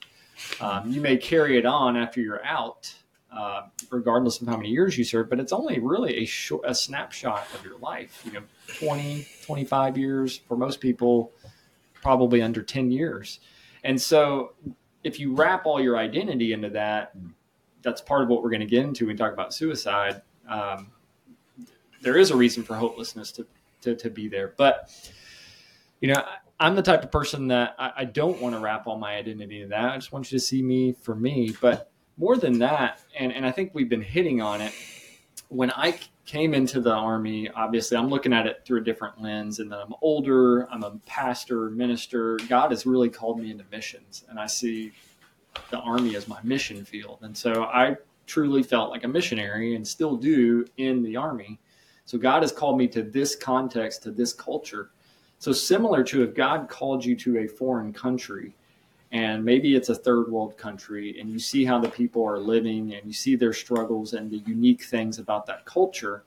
[0.60, 2.94] Um, you may carry it on after you're out,
[3.36, 6.74] uh, regardless of how many years you serve, but it's only really a short, a
[6.74, 8.22] snapshot of your life.
[8.26, 8.44] You know,
[8.80, 11.32] 20, 25 years for most people,
[11.94, 13.40] probably under 10 years.
[13.84, 14.54] And so
[15.04, 17.16] if you wrap all your identity into that,
[17.82, 20.22] that's part of what we're going to get into when we talk about suicide.
[20.48, 20.92] Um,
[22.02, 23.48] there is a reason for hopelessness to,
[23.82, 24.54] to, to be there.
[24.58, 24.90] But,
[26.00, 26.24] you know,
[26.60, 29.62] I'm the type of person that I, I don't want to wrap all my identity
[29.62, 29.92] in that.
[29.92, 31.56] I just want you to see me for me.
[31.60, 34.74] But more than that, and, and I think we've been hitting on it,
[35.50, 39.60] when I came into the Army, obviously I'm looking at it through a different lens.
[39.60, 42.40] And then I'm older, I'm a pastor, minister.
[42.48, 44.24] God has really called me into missions.
[44.30, 44.92] And I see
[45.72, 47.20] the Army as my mission field.
[47.22, 51.60] And so I truly felt like a missionary and still do in the Army.
[52.12, 54.90] So God has called me to this context, to this culture.
[55.40, 58.54] So similar to if God called you to a foreign country,
[59.14, 62.96] and maybe it's a third world country, and you see how the people are living,
[62.96, 66.24] and you see their struggles and the unique things about that culture,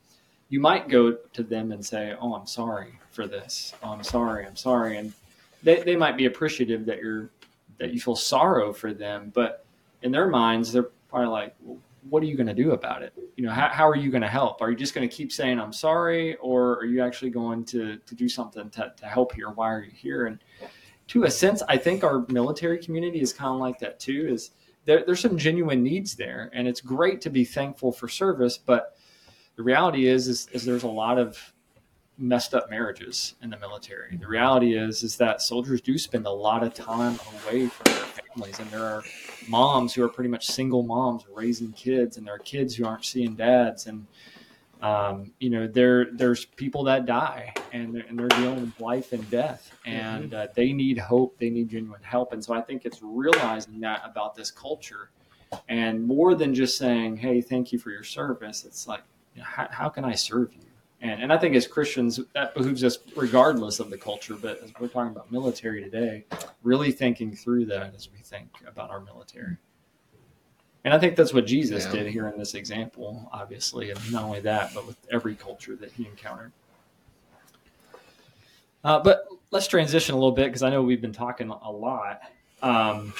[0.48, 3.74] you might go to them and say, "Oh, I'm sorry for this.
[3.82, 4.46] Oh, I'm sorry.
[4.46, 5.12] I'm sorry," and
[5.62, 7.28] they, they might be appreciative that you're
[7.76, 9.66] that you feel sorrow for them, but
[10.00, 11.76] in their minds, they're probably like, well,
[12.08, 13.12] "What are you going to do about it?
[13.36, 14.60] You know, how, how are you going to help?
[14.60, 17.96] Are you just going to keep saying I'm sorry, or are you actually going to
[17.96, 19.50] to do something to, to help here?
[19.50, 20.38] Why are you here?" And
[21.08, 24.26] to a sense, I think our military community is kind of like that too.
[24.30, 24.52] Is
[24.84, 28.96] there, there's some genuine needs there, and it's great to be thankful for service, but
[29.56, 31.52] the reality is, is, is there's a lot of
[32.18, 34.16] messed up marriages in the military.
[34.16, 37.93] The reality is is that soldiers do spend a lot of time away from
[38.34, 39.02] families, and there are
[39.48, 43.04] moms who are pretty much single moms raising kids, and there are kids who aren't
[43.04, 44.06] seeing dads, and
[44.82, 49.12] um, you know there there's people that die, and they're, and they're dealing with life
[49.12, 52.84] and death, and uh, they need hope, they need genuine help, and so I think
[52.84, 55.10] it's realizing that about this culture,
[55.68, 59.02] and more than just saying, "Hey, thank you for your service," it's like,
[59.34, 60.60] you know, how, how can I serve you?
[61.04, 64.34] And, and I think as Christians, that behooves us regardless of the culture.
[64.34, 66.24] But as we're talking about military today,
[66.62, 69.58] really thinking through that as we think about our military.
[70.84, 71.92] And I think that's what Jesus Yeah.
[71.92, 73.90] did here in this example, obviously.
[73.90, 76.52] And not only that, but with every culture that he encountered.
[78.82, 82.22] Uh, but let's transition a little bit because I know we've been talking a lot.
[82.62, 83.12] Um,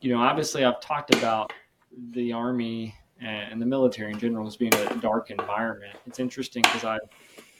[0.00, 1.52] you know, obviously, I've talked about
[2.12, 5.96] the Army and the military in general as being a dark environment.
[6.06, 6.98] It's interesting because I,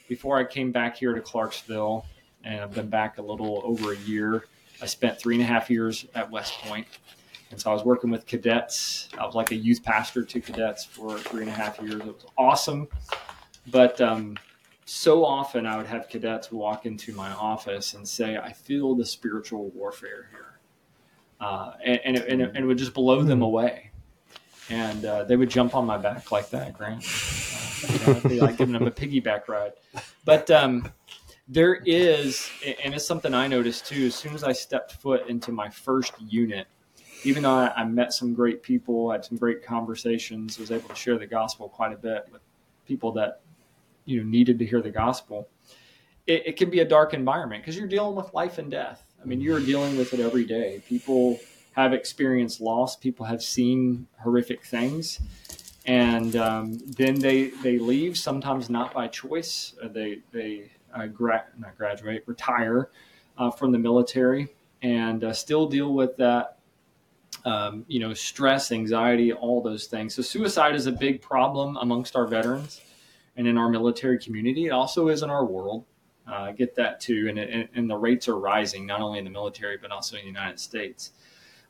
[0.07, 2.05] before I came back here to Clarksville,
[2.43, 4.45] and I've been back a little over a year.
[4.81, 6.87] I spent three and a half years at West Point,
[7.51, 9.09] and so I was working with cadets.
[9.19, 12.01] I was like a youth pastor to cadets for three and a half years.
[12.01, 12.87] It was awesome,
[13.67, 14.37] but um,
[14.85, 19.05] so often I would have cadets walk into my office and say, "I feel the
[19.05, 20.59] spiritual warfare here,"
[21.39, 23.90] uh, and, and, it, and, it, and it would just blow them away
[24.71, 27.03] and uh, they would jump on my back like that, Grant.
[27.83, 29.71] Uh, it'd be like giving them a piggyback ride.
[30.23, 30.87] But um,
[31.47, 32.47] there is,
[32.83, 34.05] and it's something I noticed too.
[34.05, 36.67] As soon as I stepped foot into my first unit,
[37.23, 40.95] even though I, I met some great people, had some great conversations, was able to
[40.95, 42.43] share the gospel quite a bit with
[42.85, 43.41] people that
[44.05, 45.49] you know needed to hear the gospel.
[46.27, 49.03] It, it can be a dark environment because you're dealing with life and death.
[49.19, 50.83] I mean, you're dealing with it every day.
[50.87, 51.39] People
[51.71, 52.95] have experienced loss.
[52.95, 55.21] People have seen horrific things,
[55.85, 58.17] and um, then they they leave.
[58.17, 59.73] Sometimes not by choice.
[59.81, 62.89] Uh, they they uh, gra- not graduate, retire
[63.37, 64.49] uh, from the military,
[64.81, 66.57] and uh, still deal with that.
[67.43, 70.13] Um, you know, stress, anxiety, all those things.
[70.13, 72.81] So, suicide is a big problem amongst our veterans
[73.35, 74.67] and in our military community.
[74.67, 75.85] It also is in our world.
[76.27, 79.31] Uh, get that too, and, it, and the rates are rising not only in the
[79.31, 81.13] military but also in the United States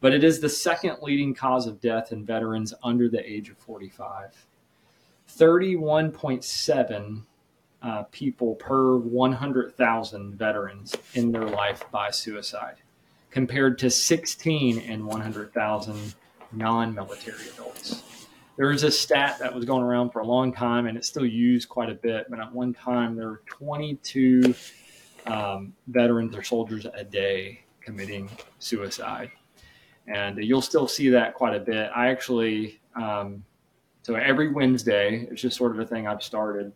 [0.01, 3.57] but it is the second leading cause of death in veterans under the age of
[3.59, 4.45] 45.
[5.37, 7.23] 31.7
[7.83, 12.77] uh, people per 100,000 veterans in their life by suicide,
[13.29, 16.15] compared to 16 in 100,000
[16.51, 18.27] non military adults.
[18.57, 21.25] There was a stat that was going around for a long time and it's still
[21.25, 24.53] used quite a bit, but at one time there were 22
[25.25, 29.31] um, veterans or soldiers a day committing suicide
[30.07, 31.89] and you'll still see that quite a bit.
[31.95, 33.43] I actually, um,
[34.03, 36.71] so every Wednesday, it's just sort of a thing I've started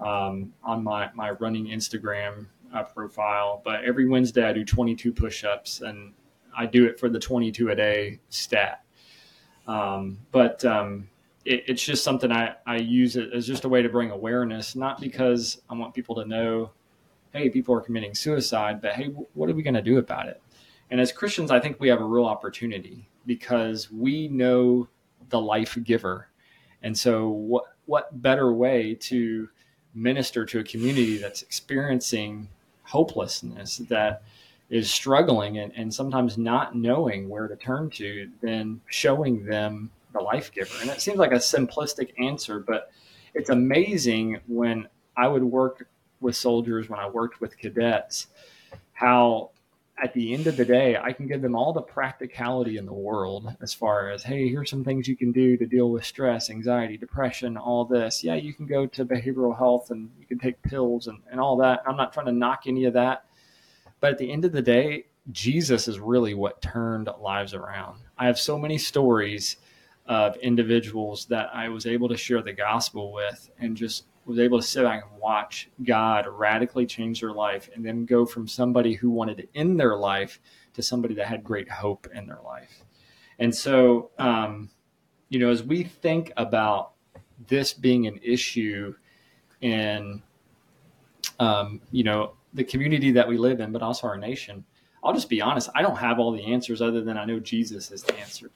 [0.00, 3.62] um, on my my running Instagram uh, profile.
[3.64, 6.12] But every Wednesday, I do 22 push-ups, and
[6.56, 8.84] I do it for the 22 a day stat.
[9.66, 11.08] Um, but um,
[11.44, 14.76] it, it's just something I, I use it as just a way to bring awareness,
[14.76, 16.70] not because I want people to know,
[17.32, 20.40] hey, people are committing suicide, but hey, what are we going to do about it?
[20.94, 24.86] And as Christians, I think we have a real opportunity because we know
[25.28, 26.28] the life giver.
[26.84, 29.48] And so, what, what better way to
[29.92, 32.48] minister to a community that's experiencing
[32.84, 34.22] hopelessness, that
[34.70, 40.20] is struggling and, and sometimes not knowing where to turn to, than showing them the
[40.20, 40.76] life giver?
[40.80, 42.92] And it seems like a simplistic answer, but
[43.34, 45.88] it's amazing when I would work
[46.20, 48.28] with soldiers, when I worked with cadets,
[48.92, 49.50] how
[50.02, 52.92] at the end of the day, I can give them all the practicality in the
[52.92, 56.50] world as far as, hey, here's some things you can do to deal with stress,
[56.50, 58.24] anxiety, depression, all this.
[58.24, 61.56] Yeah, you can go to behavioral health and you can take pills and, and all
[61.58, 61.82] that.
[61.86, 63.26] I'm not trying to knock any of that.
[64.00, 68.00] But at the end of the day, Jesus is really what turned lives around.
[68.18, 69.56] I have so many stories
[70.06, 74.60] of individuals that I was able to share the gospel with and just was able
[74.60, 78.94] to sit back and watch God radically change their life and then go from somebody
[78.94, 80.40] who wanted to end their life
[80.74, 82.84] to somebody that had great hope in their life.
[83.38, 84.70] And so, um,
[85.28, 86.92] you know, as we think about
[87.48, 88.94] this being an issue
[89.60, 90.22] in,
[91.38, 94.64] um, you know, the community that we live in, but also our nation.
[95.02, 95.68] I'll just be honest.
[95.74, 98.50] I don't have all the answers other than I know Jesus is the answer.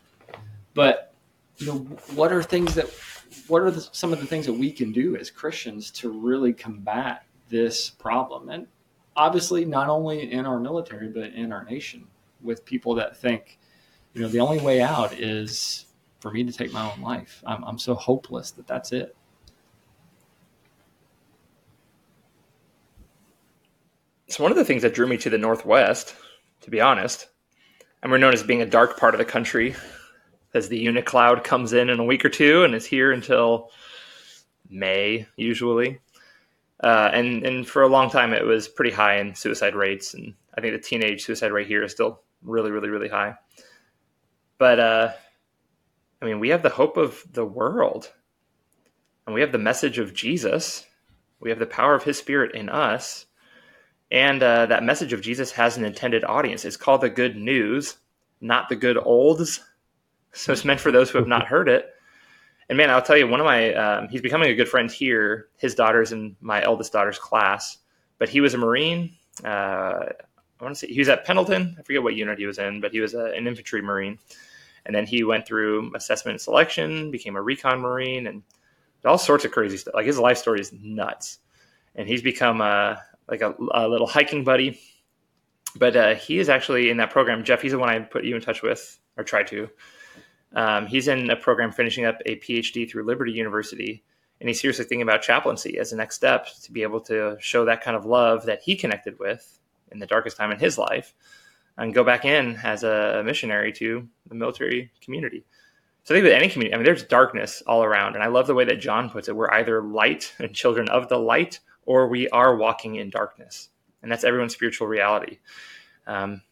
[0.75, 1.13] But
[1.59, 1.79] you know,
[2.15, 2.89] what are things that
[3.47, 6.53] what are the, some of the things that we can do as Christians to really
[6.53, 8.49] combat this problem?
[8.49, 8.67] And
[9.17, 12.07] obviously, not only in our military, but in our nation,
[12.43, 13.59] with people that think,
[14.15, 15.87] you know, the only way out is
[16.21, 17.43] for me to take my own life.
[17.47, 19.15] I'm, I'm so hopeless that that's it.
[24.29, 26.15] So one of the things that drew me to the Northwest,
[26.61, 27.29] to be honest,
[28.03, 29.75] and we're known as being a dark part of the country,
[30.55, 33.71] as the unit cloud comes in in a week or two and is here until
[34.71, 36.01] May usually.
[36.83, 40.35] Uh, and and for a long time it was pretty high in suicide rates, and
[40.57, 43.35] I think the teenage suicide rate here is still really, really, really high.
[44.59, 45.13] But uh,
[46.23, 48.13] I mean, we have the hope of the world,
[49.27, 50.87] and we have the message of Jesus.
[51.41, 53.27] We have the power of His Spirit in us,
[54.13, 56.65] and uh, that message of Jesus has an intended audience.
[56.65, 57.97] It's called the Good News,
[58.41, 59.65] not the Good Olds.
[60.33, 61.87] So it's meant for those who have not heard it.
[62.69, 65.49] And man, I'll tell you, one of my um, he's becoming a good friend here.
[65.57, 67.79] His daughter's in my eldest daughter's class,
[68.19, 69.17] but he was a Marine.
[69.43, 70.05] Uh,
[70.61, 71.77] I want to say he was at Pendleton.
[71.79, 74.19] I forget what unit he was in, but he was a, an infantry Marine.
[74.85, 78.43] And then he went through assessment and selection, became a recon Marine, and
[79.05, 79.95] all sorts of crazy stuff.
[79.95, 81.39] Like his life story is nuts.
[81.95, 84.81] And he's become a, like a, a little hiking buddy.
[85.77, 87.45] But uh, he is actually in that program.
[87.45, 89.69] Jeff, he's the one I put you in touch with, or tried to.
[90.55, 94.03] Um, he's in a program finishing up a PhD through Liberty University,
[94.41, 97.65] and he's seriously thinking about chaplaincy as a next step to be able to show
[97.65, 99.59] that kind of love that he connected with
[99.91, 101.15] in the darkest time in his life
[101.77, 105.45] and go back in as a missionary to the military community.
[106.05, 108.15] So I think with any community, I mean, there's darkness all around.
[108.15, 109.37] And I love the way that John puts it.
[109.37, 113.69] We're either light and children of the light, or we are walking in darkness.
[114.03, 115.39] And that's everyone's spiritual reality.
[116.07, 116.43] Um,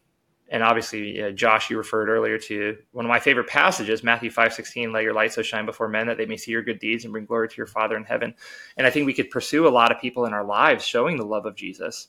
[0.49, 4.93] and obviously, Josh, you referred earlier to one of my favorite passages, Matthew five sixteen.
[4.93, 7.11] Let your light so shine before men that they may see your good deeds and
[7.11, 8.33] bring glory to your Father in heaven.
[8.77, 11.25] And I think we could pursue a lot of people in our lives showing the
[11.25, 12.07] love of Jesus,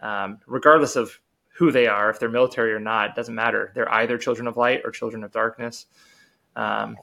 [0.00, 1.20] um, regardless of
[1.56, 3.10] who they are, if they're military or not.
[3.10, 3.72] It doesn't matter.
[3.74, 5.86] They're either children of light or children of darkness.
[6.56, 6.96] Um,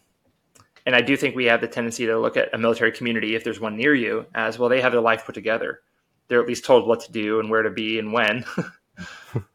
[0.86, 3.44] and I do think we have the tendency to look at a military community, if
[3.44, 4.70] there's one near you, as well.
[4.70, 5.82] They have their life put together.
[6.28, 8.46] They're at least told what to do and where to be and when.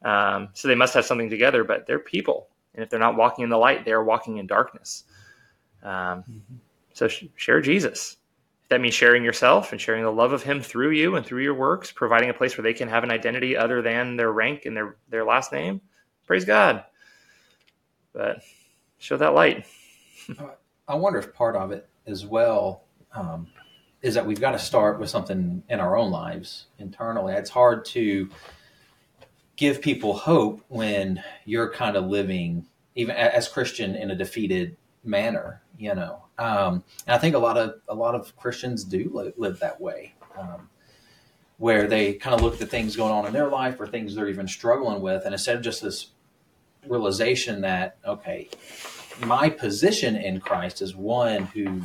[0.02, 2.48] um, so they must have something together, but they're people.
[2.74, 5.04] And if they're not walking in the light, they are walking in darkness.
[5.82, 6.56] Um, mm-hmm.
[6.92, 8.16] So sh- share Jesus.
[8.64, 11.42] If that means sharing yourself and sharing the love of Him through you and through
[11.42, 14.66] your works, providing a place where they can have an identity other than their rank
[14.66, 15.80] and their, their last name.
[16.26, 16.84] Praise God.
[18.12, 18.42] But
[18.98, 19.66] show that light.
[20.88, 23.46] I wonder if part of it as well um,
[24.02, 27.34] is that we've got to start with something in our own lives internally.
[27.34, 28.28] It's hard to
[29.58, 35.62] give people hope when you're kind of living even as Christian in a defeated manner,
[35.78, 36.24] you know.
[36.38, 39.80] Um, and I think a lot of a lot of Christians do live, live that
[39.80, 40.68] way, um,
[41.58, 44.14] where they kind of look at the things going on in their life or things
[44.14, 46.10] they're even struggling with, and instead of just this
[46.86, 48.48] realization that okay,
[49.24, 51.82] my position in Christ is one who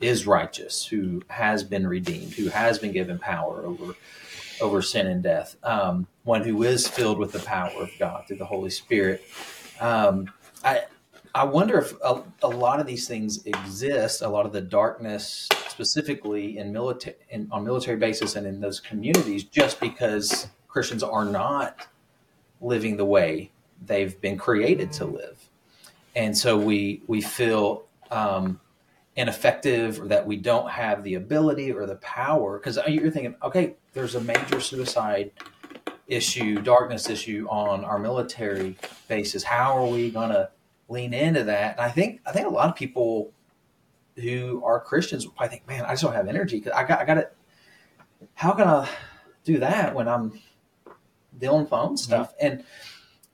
[0.00, 3.94] is righteous, who has been redeemed, who has been given power over
[4.60, 8.38] over sin and death, um, one who is filled with the power of God through
[8.38, 9.22] the Holy Spirit.
[9.80, 10.30] Um,
[10.64, 10.82] I
[11.34, 15.48] I wonder if a, a, lot of these things exist, a lot of the darkness,
[15.68, 21.24] specifically in military, in, on military basis and in those communities, just because Christians are
[21.24, 21.86] not
[22.60, 23.52] living the way
[23.86, 25.48] they've been created to live,
[26.16, 28.60] and so we we feel um,
[29.20, 33.74] ineffective or that we don't have the ability or the power because you're thinking okay
[33.92, 35.30] there's a major suicide
[36.06, 38.76] issue darkness issue on our military
[39.08, 39.44] bases.
[39.44, 40.50] How are we going to
[40.88, 41.76] lean into that?
[41.76, 43.32] And i think i think a lot of people
[44.16, 47.04] who are christians i think man i just don't have energy because i got i
[47.04, 47.34] got it
[48.34, 48.88] how can i
[49.44, 50.38] do that when i'm
[51.38, 52.34] dealing with my own stuff?
[52.34, 52.46] Mm-hmm.
[52.46, 52.64] and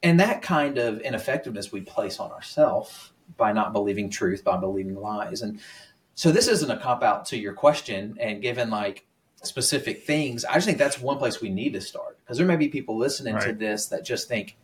[0.02, 4.96] and that kind of ineffectiveness we place on ourselves by not believing truth, by believing
[4.96, 5.42] lies.
[5.42, 5.60] And
[6.14, 8.16] so this isn't a cop out to your question.
[8.20, 9.06] And given like
[9.42, 12.56] specific things, I just think that's one place we need to start because there may
[12.56, 13.46] be people listening right.
[13.46, 14.56] to this that just think,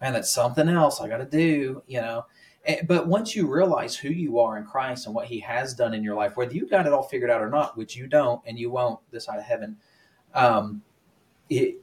[0.00, 2.26] man, that's something else I got to do, you know.
[2.64, 5.94] And, but once you realize who you are in Christ and what He has done
[5.94, 8.42] in your life, whether you got it all figured out or not, which you don't,
[8.46, 9.76] and you won't this side of heaven,
[10.34, 10.82] um,
[11.48, 11.76] it,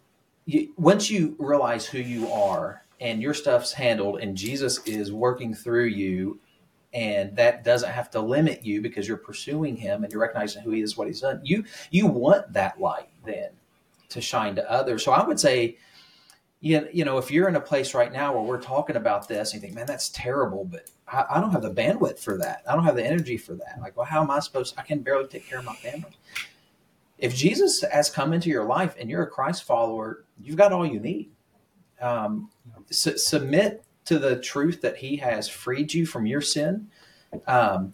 [0.45, 5.53] you, once you realize who you are and your stuff's handled and Jesus is working
[5.53, 6.39] through you
[6.93, 10.71] and that doesn't have to limit you because you're pursuing him and you're recognizing who
[10.71, 11.41] he is, what he's done.
[11.43, 13.49] You you want that light then
[14.09, 15.03] to shine to others.
[15.03, 15.77] So I would say,
[16.59, 19.53] you, you know, if you're in a place right now where we're talking about this
[19.53, 22.63] and you think, man, that's terrible, but I, I don't have the bandwidth for that.
[22.67, 23.77] I don't have the energy for that.
[23.79, 26.17] Like, well, how am I supposed I can barely take care of my family.
[27.19, 30.85] If Jesus has come into your life and you're a Christ follower, you've got all
[30.85, 31.31] you need.
[31.99, 32.49] Um,
[32.89, 36.87] su- submit to the truth that he has freed you from your sin.
[37.45, 37.93] Um,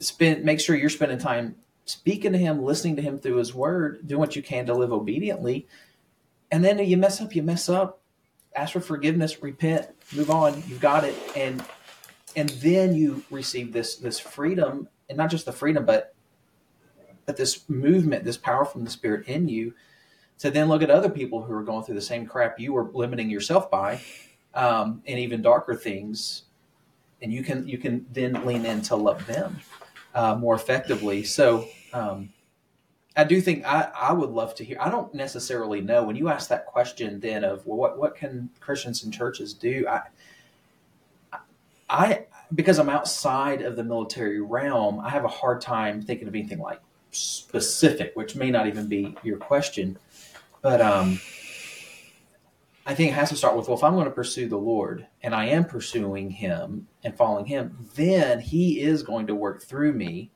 [0.00, 4.06] spend, make sure you're spending time speaking to him, listening to him through his word,
[4.06, 5.66] doing what you can to live obediently.
[6.50, 8.00] And then you mess up, you mess up,
[8.54, 10.62] ask for forgiveness, repent, move on.
[10.66, 11.14] You've got it.
[11.36, 11.64] And
[12.36, 16.14] and then you receive this this freedom, and not just the freedom, but
[17.26, 19.74] but this movement, this power from the Spirit in you
[20.40, 22.90] to then look at other people who are going through the same crap you were
[22.92, 24.00] limiting yourself by,
[24.54, 26.44] um, and even darker things,
[27.22, 29.58] and you can you can then lean in to love them
[30.14, 31.22] uh, more effectively.
[31.22, 32.30] So um,
[33.16, 34.78] I do think I, I would love to hear.
[34.80, 38.50] I don't necessarily know when you ask that question then of well, what what can
[38.60, 39.86] Christians and churches do?
[39.88, 40.02] I
[41.88, 42.24] I
[42.54, 46.58] because I'm outside of the military realm, I have a hard time thinking of anything
[46.60, 46.80] like
[47.10, 49.98] specific, which may not even be your question.
[50.62, 51.20] But um,
[52.86, 55.06] I think it has to start with well, if I'm going to pursue the Lord
[55.22, 59.92] and I am pursuing Him and following Him, then He is going to work through
[59.92, 60.30] me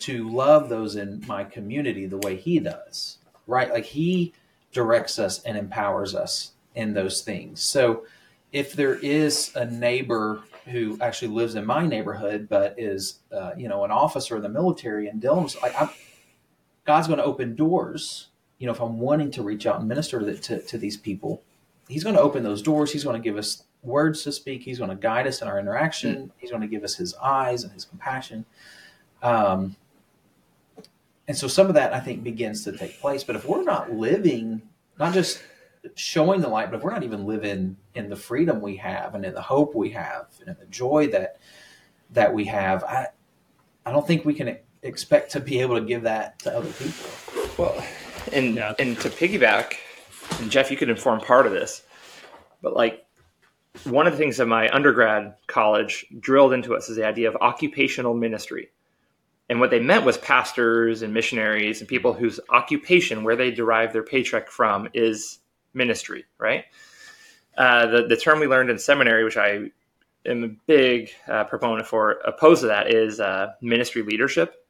[0.00, 3.70] to love those in my community the way He does, right?
[3.70, 4.32] Like He
[4.72, 7.62] directs us and empowers us in those things.
[7.62, 8.06] So
[8.52, 13.68] if there is a neighbor who actually lives in my neighborhood but is, uh, you
[13.68, 15.90] know, an officer in the military and Dylan's like, I'm,
[16.84, 18.28] God's going to open doors.
[18.62, 21.42] You know, if I'm wanting to reach out and minister to, to, to these people,
[21.88, 22.92] He's going to open those doors.
[22.92, 24.62] He's going to give us words to speak.
[24.62, 26.30] He's going to guide us in our interaction.
[26.38, 28.44] He's going to give us His eyes and His compassion.
[29.20, 29.74] Um,
[31.26, 33.24] and so some of that I think begins to take place.
[33.24, 34.62] But if we're not living,
[34.96, 35.42] not just
[35.96, 39.24] showing the light, but if we're not even living in the freedom we have and
[39.24, 41.40] in the hope we have and in the joy that
[42.10, 43.08] that we have, I
[43.84, 47.10] I don't think we can expect to be able to give that to other people.
[47.58, 47.84] Well,
[48.32, 48.74] and Yeah.
[48.78, 49.74] and to piggyback,
[50.40, 51.82] and Jeff, you could inform part of this,
[52.62, 53.04] but like
[53.84, 57.36] one of the things that my undergrad college drilled into us is the idea of
[57.40, 58.70] occupational ministry.
[59.48, 63.92] And what they meant was pastors and missionaries and people whose occupation, where they derive
[63.92, 65.38] their paycheck from, is
[65.74, 66.64] ministry, right?
[67.56, 69.70] Uh, the, the term we learned in seminary, which I
[70.24, 74.61] am a big uh, proponent for, opposed to that, is uh, ministry leadership.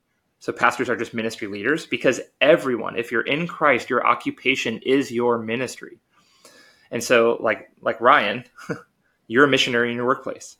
[0.43, 5.13] So pastors are just ministry leaders because everyone, if you're in Christ, your occupation is
[5.13, 6.01] your ministry.
[6.91, 8.43] And so, like like Ryan,
[9.29, 10.57] you're a missionary in your workplace.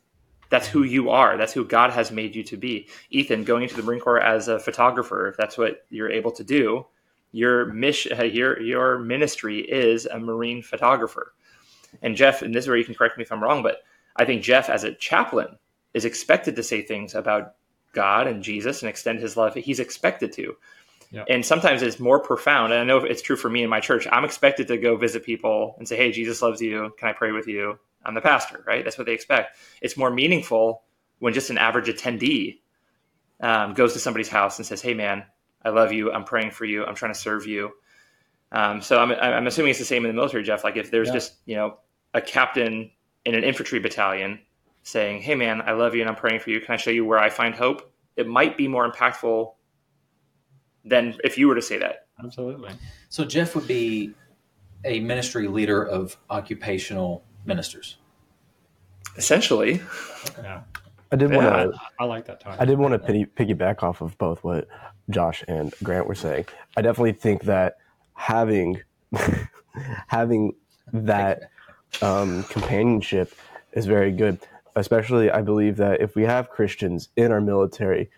[0.49, 1.35] That's who you are.
[1.35, 2.87] That's who God has made you to be.
[3.09, 6.45] Ethan, going into the Marine Corps as a photographer, if that's what you're able to
[6.45, 6.85] do,
[7.33, 11.33] your mission, your your ministry is a Marine photographer.
[12.01, 13.79] And Jeff, and this is where you can correct me if I'm wrong, but
[14.15, 15.57] I think Jeff, as a chaplain,
[15.93, 17.55] is expected to say things about
[17.93, 19.53] God and Jesus and extend His love.
[19.55, 20.55] He's expected to.
[21.29, 22.73] And sometimes it's more profound.
[22.73, 24.07] And I know it's true for me in my church.
[24.11, 26.91] I'm expected to go visit people and say, "Hey, Jesus loves you.
[26.97, 28.83] Can I pray with you?" I'm the pastor, right?
[28.83, 29.55] That's what they expect.
[29.81, 30.83] It's more meaningful
[31.19, 32.59] when just an average attendee
[33.39, 35.23] um, goes to somebody's house and says, "Hey, man,
[35.63, 36.11] I love you.
[36.11, 36.83] I'm praying for you.
[36.83, 37.71] I'm trying to serve you."
[38.51, 40.63] Um, so I'm, I'm assuming it's the same in the military, Jeff.
[40.63, 41.13] Like if there's Yeah.
[41.13, 41.77] just you know
[42.13, 42.91] a captain
[43.25, 44.39] in an infantry battalion
[44.83, 46.59] saying, "Hey, man, I love you and I'm praying for you.
[46.61, 49.53] Can I show you where I find hope?" It might be more impactful
[50.85, 52.07] than if you were to say that.
[52.23, 52.71] Absolutely.
[53.09, 54.13] So Jeff would be
[54.85, 57.97] a ministry leader of occupational ministers.
[59.17, 59.81] Essentially,
[60.41, 60.61] Yeah.
[61.11, 61.73] I did want Yeah, to.
[61.99, 62.59] I like that title.
[62.59, 64.67] I did want to piggy, piggyback off of both what
[65.11, 66.45] Josh and Grant were saying.
[66.75, 67.77] I definitely think that
[68.15, 68.81] having
[70.07, 70.53] having
[70.91, 71.51] that
[72.01, 73.33] um, companionship
[73.73, 74.39] is very good.
[74.75, 78.09] Especially, I believe that if we have Christians in our military,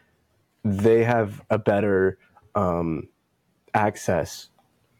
[0.64, 2.18] they have a better
[2.56, 3.10] um,
[3.74, 4.50] access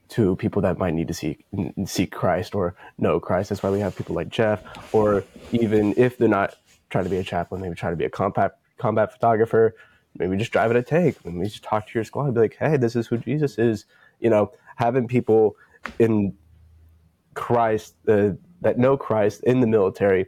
[0.10, 1.46] to people that might need to seek
[1.86, 3.50] seek Christ or know Christ.
[3.50, 4.62] That's why we have people like Jeff,
[4.94, 6.56] or even if they're not
[6.90, 9.76] trying to be a chaplain, maybe try to be a combat combat photographer.
[10.18, 11.18] Maybe just drive a tank.
[11.26, 12.26] Maybe just talk to your squad.
[12.26, 13.86] And be like, hey, this is who Jesus is.
[14.20, 15.58] You know, having people
[16.00, 16.36] in
[17.34, 18.30] Christ uh,
[18.62, 20.28] that know Christ in the military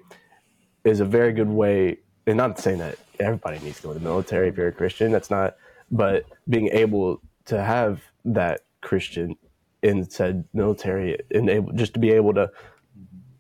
[0.88, 2.00] is a very good way.
[2.26, 5.12] And not saying that everybody needs to go to the military if you're a Christian.
[5.12, 5.56] That's not.
[5.90, 9.38] But being able to have that Christian
[9.82, 12.52] in said military and able just to be able to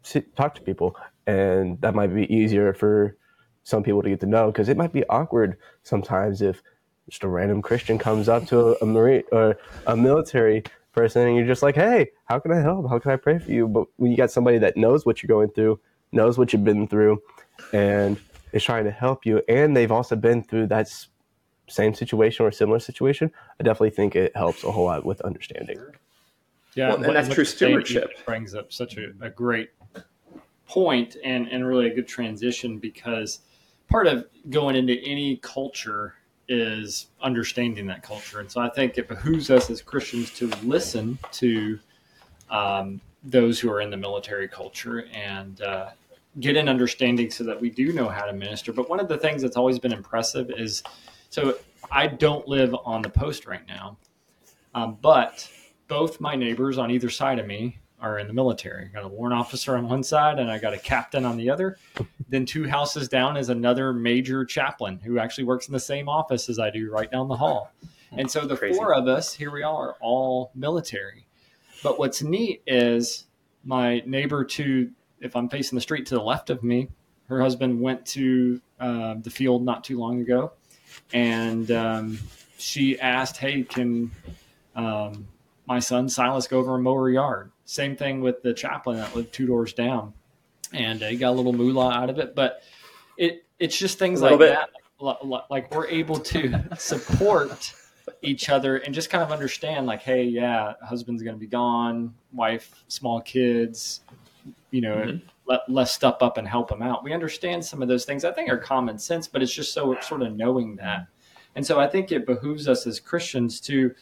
[0.03, 0.95] sit, talk to people,
[1.25, 3.17] and that might be easier for
[3.63, 6.61] some people to get to know because it might be awkward sometimes if
[7.09, 11.35] just a random Christian comes up to a, a marine or a military person and
[11.35, 12.89] you're just like, hey, how can I help?
[12.89, 13.67] How can I pray for you?
[13.67, 15.79] But when you got somebody that knows what you're going through,
[16.11, 17.21] knows what you've been through,
[17.73, 18.19] and
[18.53, 20.87] is trying to help you, and they've also been through that
[21.67, 25.77] same situation or similar situation, I definitely think it helps a whole lot with understanding.
[26.75, 28.11] Yeah, Well, and that's true stewardship.
[28.25, 29.71] Brings up such a, a great
[30.67, 33.39] point and, and really a good transition because
[33.89, 36.15] part of going into any culture
[36.49, 38.39] is understanding that culture.
[38.39, 41.79] And so I think it behooves us as Christians to listen to
[42.49, 45.89] um, those who are in the military culture and uh,
[46.39, 48.71] get an understanding so that we do know how to minister.
[48.71, 50.83] But one of the things that's always been impressive is
[51.29, 51.57] so
[51.91, 53.97] I don't live on the post right now,
[54.73, 55.49] um, but
[55.87, 58.85] both my neighbors on either side of me are in the military.
[58.85, 61.49] I got a warrant officer on one side and I got a captain on the
[61.49, 61.77] other.
[62.29, 66.49] then two houses down is another major chaplain who actually works in the same office
[66.49, 67.71] as I do right down the hall.
[68.11, 68.77] And so the Crazy.
[68.77, 71.26] four of us, here we are, all military.
[71.83, 73.25] But what's neat is
[73.63, 76.89] my neighbor to, if I'm facing the street to the left of me,
[77.27, 80.53] her husband went to uh, the field not too long ago.
[81.13, 82.19] And um,
[82.57, 84.11] she asked, Hey, can
[84.75, 85.27] um,
[85.67, 87.51] my son Silas go over and mow her yard?
[87.65, 90.13] Same thing with the chaplain that lived two doors down.
[90.73, 92.33] And uh, he got a little moolah out of it.
[92.35, 92.61] But
[93.17, 94.49] it it's just things like bit.
[94.53, 94.69] that.
[94.99, 97.73] Li- li- Like we're able to support
[98.21, 102.13] each other and just kind of understand like hey yeah husband's going to be gone
[102.33, 104.01] wife small kids
[104.71, 105.21] you know Mhm.
[105.45, 107.05] let, let's step up and help them out.
[107.05, 108.25] We understand some of those things.
[108.25, 111.07] I think are common sense but it's just so sort of knowing that.
[111.55, 113.93] And so i think it behooves us as christians to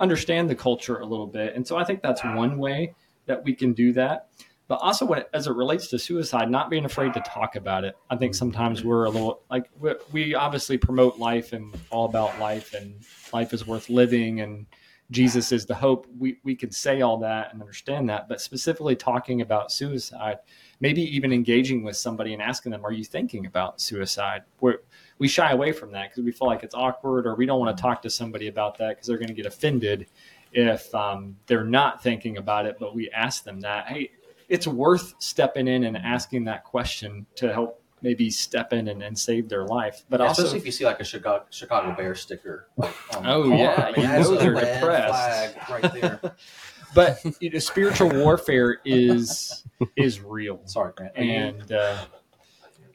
[0.00, 1.54] understand the culture a little bit.
[1.54, 2.94] And so i think that's one way
[3.26, 4.28] that we can do that
[4.72, 7.84] but also when it, as it relates to suicide not being afraid to talk about
[7.84, 7.94] it.
[8.08, 12.38] I think sometimes we're a little like we, we obviously promote life and all about
[12.38, 12.94] life and
[13.34, 14.64] life is worth living and
[15.10, 16.06] jesus is the hope.
[16.18, 18.30] We, we could say all that and understand that.
[18.30, 20.38] But specifically talking about suicide
[20.80, 24.40] maybe even engaging with somebody and asking them are you thinking about suicide?
[24.62, 24.78] We're,
[25.18, 27.76] we shy away from that because we feel like it's awkward or we don't want
[27.76, 30.06] to talk to somebody about that because they're going to get offended
[30.54, 34.10] if um, they're not thinking about it but we ask them that hey
[34.52, 39.18] it's worth stepping in and asking that question to help maybe step in and, and
[39.18, 40.04] save their life.
[40.10, 42.66] But Yeah, also, especially if you see like a Chicago, Chicago Bear sticker.
[42.76, 43.58] Like, on Oh, car.
[43.58, 45.54] yeah, I mean, you know they're depressed.
[45.56, 46.20] flag right there.
[46.94, 49.64] but you know, spiritual warfare is
[49.96, 51.16] is real, Sorry, Grant.
[51.16, 52.04] And uh,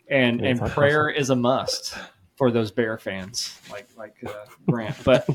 [0.09, 1.97] and Yeah, and it's prayer is a must
[2.35, 4.31] for those Bear fans like like uh,
[4.69, 4.95] Grant.
[5.03, 5.27] But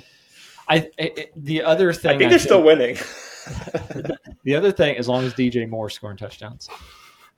[0.68, 2.96] I, I the other thing I think they're still winning.
[4.44, 6.68] the other thing, as long as DJ Moore scoring touchdowns.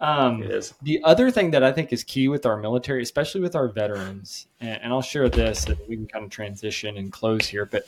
[0.01, 0.75] Um, it is.
[0.83, 4.49] The other thing that I think is key with our military, especially with our veterans,
[4.61, 7.85] and, and I'll share this and we can kind of transition and close here, but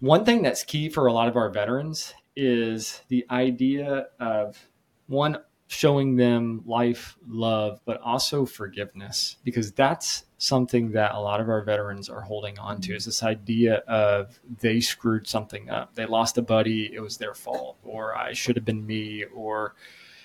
[0.00, 4.58] one thing that's key for a lot of our veterans is the idea of
[5.06, 11.48] one showing them life, love, but also forgiveness, because that's something that a lot of
[11.48, 15.94] our veterans are holding on to is this idea of they screwed something up.
[15.94, 19.74] They lost a buddy, it was their fault, or I should have been me, or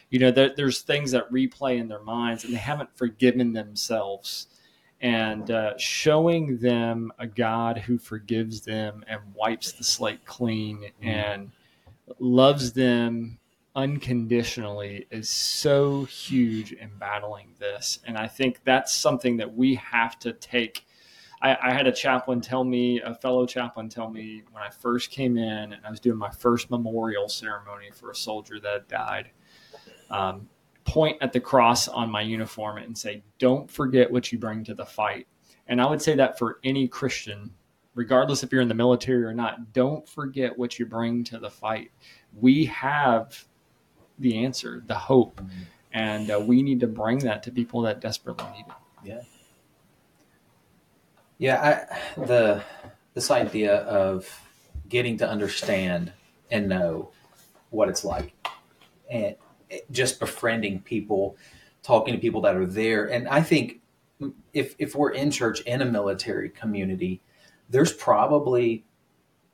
[0.10, 4.48] you know there, there's things that replay in their minds and they haven't forgiven themselves.
[5.02, 11.52] And uh, showing them a god who forgives them and wipes the slate clean and
[12.20, 13.39] loves them
[13.76, 20.18] unconditionally is so huge in battling this and i think that's something that we have
[20.20, 20.86] to take
[21.42, 25.10] I, I had a chaplain tell me, a fellow chaplain tell me when I first
[25.10, 28.88] came in and I was doing my first memorial ceremony for a soldier that had
[28.90, 29.30] died
[30.10, 30.50] um,
[30.84, 34.74] point at the cross on my uniform and say, "Don't forget what you bring to
[34.74, 35.28] the fight."
[35.68, 37.52] And I would say that for any Christian,
[37.94, 41.50] regardless if you're in the military or not, don't forget what you bring to the
[41.50, 41.92] fight.
[42.34, 43.46] We have
[44.20, 45.42] the answer, the hope,
[45.94, 48.66] and uh, we need to bring that to people that desperately need
[49.12, 49.24] it.
[51.38, 52.64] Yeah, I, the
[53.14, 54.42] this idea of
[54.88, 56.12] getting to understand
[56.52, 57.12] and know
[57.70, 58.34] what it's like,
[59.10, 59.36] and
[59.92, 61.38] just befriending people,
[61.82, 63.80] talking to people that are there, and I think
[64.54, 67.22] if if we're in church in a military community,
[67.70, 68.84] there's probably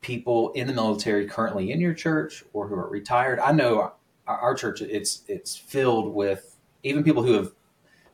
[0.01, 3.39] people in the military currently in your church or who are retired.
[3.39, 3.93] I know
[4.27, 7.51] our, our church it's it's filled with even people who have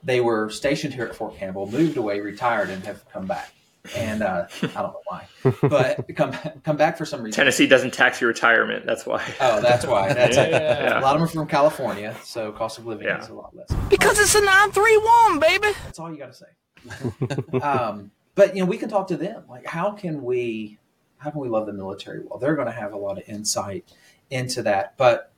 [0.03, 3.53] they were stationed here at Fort Campbell, moved away, retired, and have come back
[3.95, 5.27] and uh, I don't know why,
[5.63, 6.33] but come
[6.63, 7.35] come back for some reason.
[7.35, 8.85] Tennessee doesn't tax your retirement.
[8.85, 9.23] That's why.
[9.39, 10.13] Oh, that's why.
[10.13, 10.51] That's it.
[10.51, 10.99] Yeah.
[10.99, 13.21] A lot of them are from California, so cost of living Yeah.
[13.21, 13.71] is a lot less.
[13.89, 15.75] Because it's a 931, baby.
[15.83, 17.57] That's all you got to say.
[17.59, 19.43] um, but you know, we can talk to them.
[19.49, 20.77] Like, how can we,
[21.17, 22.37] how can we love the military well?
[22.37, 23.85] They're going to have a lot of insight
[24.29, 24.95] into that.
[24.97, 25.30] But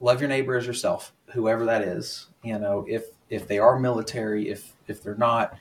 [0.00, 2.26] love your neighbor as yourself, whoever that is.
[2.42, 5.56] You know, if if they are military, if if they're not,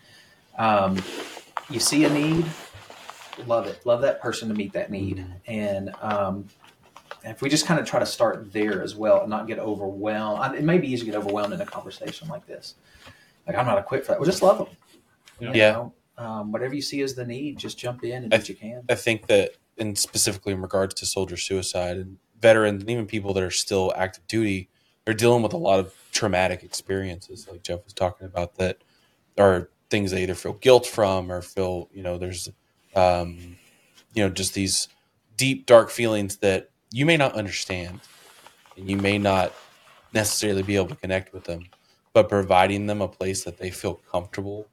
[0.57, 1.01] um,
[1.69, 2.45] you see a need,
[3.47, 3.85] love it.
[3.85, 6.45] Love that person to meet that need, and um,
[7.23, 10.39] if we just kind of try to start there as well and not get overwhelmed,
[10.41, 12.75] I- it may be easy to get overwhelmed in a conversation like this.
[13.47, 14.19] Like I'm not equipped for that.
[14.19, 14.67] Well, just love them.
[15.39, 15.71] You Yeah.
[15.71, 15.93] know?
[16.17, 18.83] Um, whatever you see as the need, just jump in and I what you can.
[18.87, 23.33] I think that, and specifically in regards to soldier suicide and veterans, and even people
[23.33, 24.69] that are still active duty,
[25.03, 28.79] they're dealing with a lot of traumatic experiences, like Jeff was talking about, that
[29.37, 32.49] are things they either feel guilt from or feel, you know, there's,
[32.95, 33.57] um,
[34.13, 34.87] you know, just these
[35.37, 37.99] deep, dark feelings that you may not understand,
[38.77, 39.53] and you may not
[40.13, 41.67] necessarily be able to connect with them,
[42.13, 44.67] but providing them a place that they feel comfortable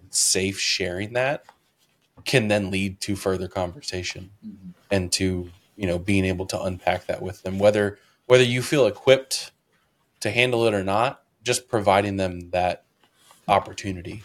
[0.00, 1.44] and safe sharing that
[2.24, 4.74] can then lead to further conversation Mhm.
[4.90, 8.86] and to you know being able to unpack that with them whether whether you feel
[8.86, 9.52] equipped
[10.20, 12.82] to handle it or not just providing them that
[13.46, 14.22] opportunity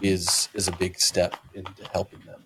[0.00, 2.40] is is a big step into helping them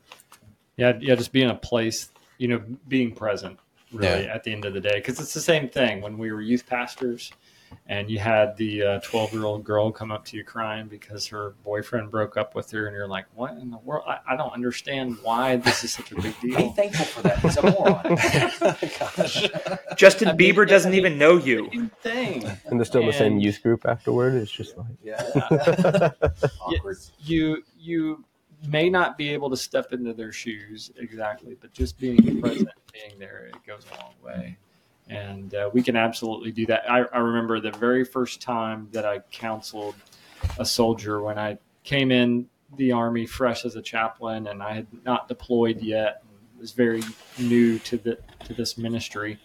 [0.76, 3.58] Yeah, yeah, just being a place, you know, being present
[3.92, 4.34] really Yeah.
[4.34, 4.96] at the end of the day.
[4.96, 7.32] Because it's the same thing when we were youth pastors
[7.86, 11.26] and you had the uh, 12 year old girl come up to you crying because
[11.26, 14.04] her boyfriend broke up with her, and you're like, what in the world?
[14.06, 16.56] I, I don't understand why this is such a big deal.
[16.56, 16.72] Be deal.
[16.72, 17.38] thankful for that.
[17.38, 18.16] He's a moron.
[18.98, 19.96] Gosh.
[19.96, 21.70] Justin I mean, Bieber yeah, doesn't I mean, even know you.
[22.02, 22.44] Thing.
[22.66, 24.34] and they're still in the same youth group afterward.
[24.34, 25.22] It's just like Yeah.
[26.60, 26.96] Awkward.
[27.20, 28.24] you you
[28.68, 33.18] may not be able to step into their shoes exactly, but just being present, being
[33.18, 34.56] there, it goes a long way.
[35.08, 36.90] And uh, we can absolutely do that.
[36.90, 39.94] I, I remember the very first time that I counseled
[40.58, 44.86] a soldier when I came in the army fresh as a chaplain, and I had
[45.04, 46.24] not deployed yet,
[46.58, 47.02] was very
[47.38, 49.38] new to the to this ministry.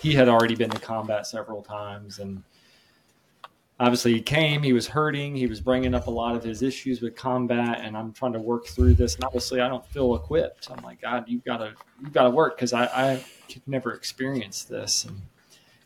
[0.00, 2.42] He had already been to combat several times, and
[3.80, 7.00] obviously he came he was hurting he was bringing up a lot of his issues
[7.00, 10.70] with combat and i'm trying to work through this and obviously i don't feel equipped.
[10.70, 13.94] I'm like god you've got to you've got to work because I, I could never
[13.94, 15.20] experience this and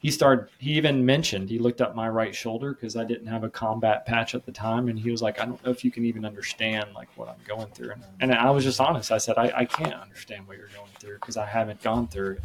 [0.01, 3.45] he started he even mentioned he looked up my right shoulder because i didn't have
[3.45, 5.90] a combat patch at the time and he was like i don't know if you
[5.92, 9.12] can even understand like what i'm going through and, and i was just honest.
[9.12, 12.32] I said i, I can't understand what you're going through because i haven't gone through
[12.32, 12.42] it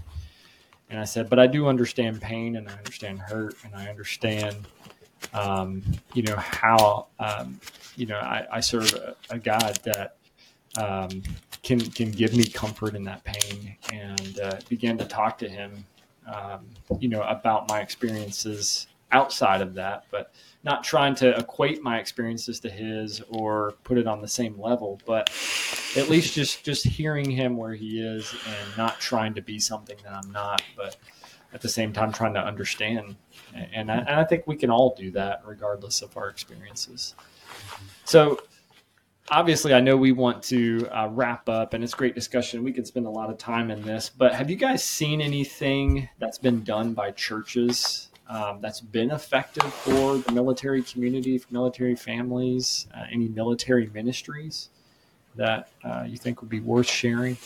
[0.91, 4.55] and i said but i do understand pain and i understand hurt and i understand
[5.33, 5.81] um,
[6.13, 7.59] you know how um,
[7.95, 10.15] you know I, I serve a, a God that
[10.77, 11.23] um,
[11.63, 15.85] can can give me comfort in that pain, and uh, began to talk to him,
[16.33, 16.65] um,
[16.99, 20.31] you know, about my experiences outside of that, but
[20.63, 24.99] not trying to equate my experiences to his or put it on the same level,
[25.05, 25.29] but
[25.97, 29.97] at least just just hearing him where he is and not trying to be something
[30.03, 30.97] that I'm not, but
[31.53, 33.15] at the same time trying to understand
[33.55, 37.15] and I, and I think we can all do that regardless of our experiences.
[38.05, 38.39] So,
[39.29, 42.63] obviously, I know we want to uh, wrap up, and it's great discussion.
[42.63, 46.09] We could spend a lot of time in this, but have you guys seen anything
[46.19, 51.95] that's been done by churches um, that's been effective for the military community, for military
[51.95, 54.69] families, uh, any military ministries
[55.35, 57.37] that uh, you think would be worth sharing?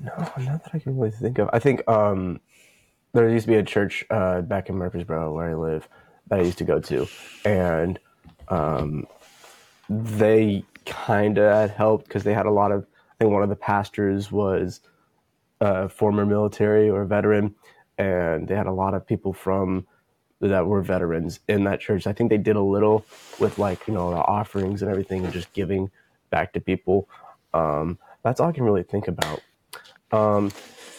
[0.00, 1.48] No, not that I can really think of.
[1.52, 2.40] I think um,
[3.12, 5.88] there used to be a church uh, back in Murfreesboro where I live
[6.28, 7.06] that I used to go to,
[7.44, 7.98] and
[8.48, 9.06] um,
[9.88, 12.86] they kind of helped because they had a lot of.
[13.12, 14.80] I think one of the pastors was
[15.60, 17.54] a former military or veteran,
[17.96, 19.86] and they had a lot of people from
[20.40, 22.06] that were veterans in that church.
[22.06, 23.06] I think they did a little
[23.40, 25.90] with like you know the offerings and everything, and just giving
[26.30, 27.08] back to people.
[27.54, 29.40] Um, that's all I can really think about.
[30.12, 30.52] Um,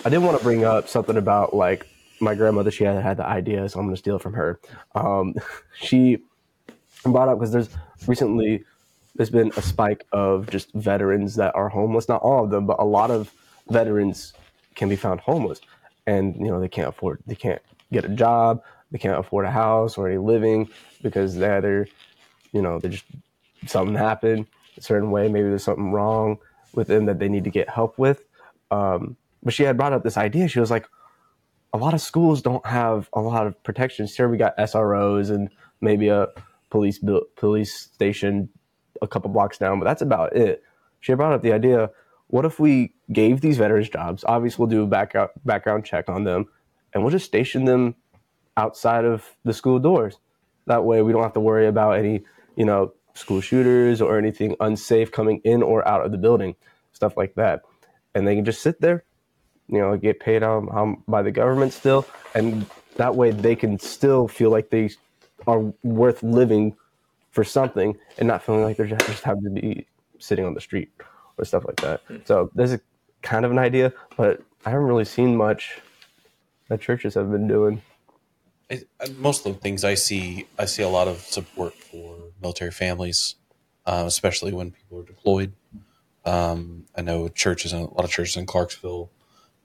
[0.06, 1.88] I did want to bring up something about like
[2.20, 2.72] my grandmother.
[2.72, 4.60] She had had the idea, so I'm going to steal it from her.
[4.96, 5.36] Um,
[5.80, 6.20] she
[7.04, 7.70] brought up because there's
[8.08, 8.64] recently
[9.16, 12.08] there's been a spike of just veterans that are homeless.
[12.08, 13.34] Not all of them, but a lot of
[13.70, 14.34] veterans
[14.76, 15.60] can be found homeless,
[16.06, 19.52] and you know they can't afford, they can't get a job, they can't afford a
[19.52, 20.70] house or any living
[21.02, 21.88] because they either,
[22.52, 23.06] you know, they just
[23.66, 24.46] something happened
[24.78, 25.28] a certain way.
[25.28, 26.38] Maybe there's something wrong
[26.74, 28.24] with them that they need to get help with.
[28.72, 30.48] Um, but she had brought up this idea.
[30.48, 30.88] She was like,
[31.74, 34.16] a lot of schools don't have a lot of protections.
[34.16, 35.50] Here we got SROs and
[35.82, 36.28] maybe a
[36.70, 37.00] police
[37.36, 38.50] police station
[39.02, 40.64] a couple blocks down, but that's about it.
[41.00, 41.90] She brought up the idea:
[42.28, 44.24] what if we gave these veterans jobs?
[44.28, 46.46] Obviously, we'll do a background background check on them,
[46.94, 47.96] and we'll just station them
[48.56, 50.18] outside of the school doors.
[50.66, 52.24] That way, we don't have to worry about any,
[52.56, 56.56] you know, school shooters or anything unsafe coming in or out of the building,
[56.92, 57.62] stuff like that.
[58.18, 59.04] And they can just sit there,
[59.68, 62.04] you know, get paid um, um, by the government still,
[62.34, 62.66] and
[62.96, 64.90] that way they can still feel like they
[65.46, 66.76] are worth living
[67.30, 69.86] for something and not feeling like they're just, just having to be
[70.18, 70.90] sitting on the street
[71.38, 72.02] or stuff like that.
[72.26, 72.80] So there's a
[73.22, 75.80] kind of an idea, but I haven't really seen much
[76.70, 77.84] that churches have been doing.
[79.18, 83.36] Most of the things I see, I see a lot of support for military families,
[83.86, 85.54] uh, especially when people are deployed.
[86.28, 89.10] Um, I know churches and a lot of churches in Clarksville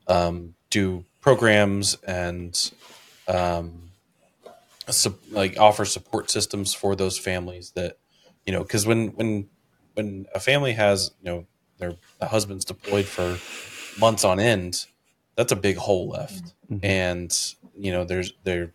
[0.07, 2.71] um, do programs and
[3.27, 3.91] um,
[5.33, 7.99] like offer support systems for those families that
[8.47, 9.49] you know because when when
[9.95, 11.47] when a family has you know
[11.79, 13.39] their the husband's deployed for
[13.99, 14.87] months on end,
[15.35, 18.73] that's a big hole left, and you know there's they're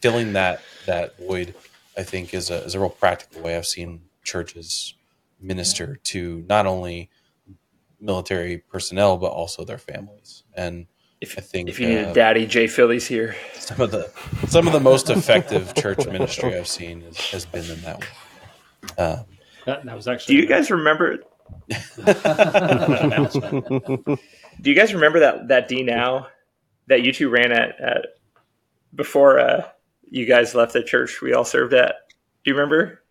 [0.00, 1.54] filling that that void.
[1.98, 4.94] I think is a is a real practical way I've seen churches
[5.40, 7.10] minister to not only
[8.00, 10.44] military personnel but also their families.
[10.54, 10.86] And
[11.20, 13.36] If, I think, if you need uh, a daddy, Jay Phillies here.
[13.54, 14.10] some of the
[14.48, 18.06] some of the most effective church ministry I've seen is, has been in that way.
[18.98, 19.24] Um,
[19.66, 21.18] That, that was Do you guys remember?
[24.60, 26.28] Do you guys remember that that D now
[26.86, 28.06] that you two ran at, at
[28.94, 29.68] before uh,
[30.10, 31.94] you guys left the church we all served at?
[32.44, 33.02] Do you remember?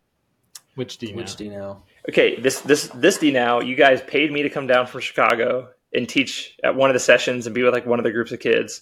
[0.75, 1.07] Which D?
[1.07, 1.17] you know?
[1.17, 1.83] Which do you know?
[2.09, 5.69] Okay, this this this D now, you guys paid me to come down from Chicago
[5.93, 8.31] and teach at one of the sessions and be with like one of the groups
[8.31, 8.81] of kids.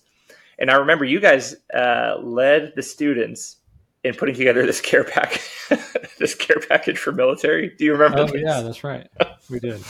[0.60, 3.58] And I remember you guys uh, led the students
[4.06, 5.42] in putting together this care pack,
[6.20, 7.76] this care package for military.
[7.78, 8.20] Do you remember?
[8.20, 8.42] Oh this?
[8.42, 9.08] yeah, that's right.
[9.50, 9.82] We did.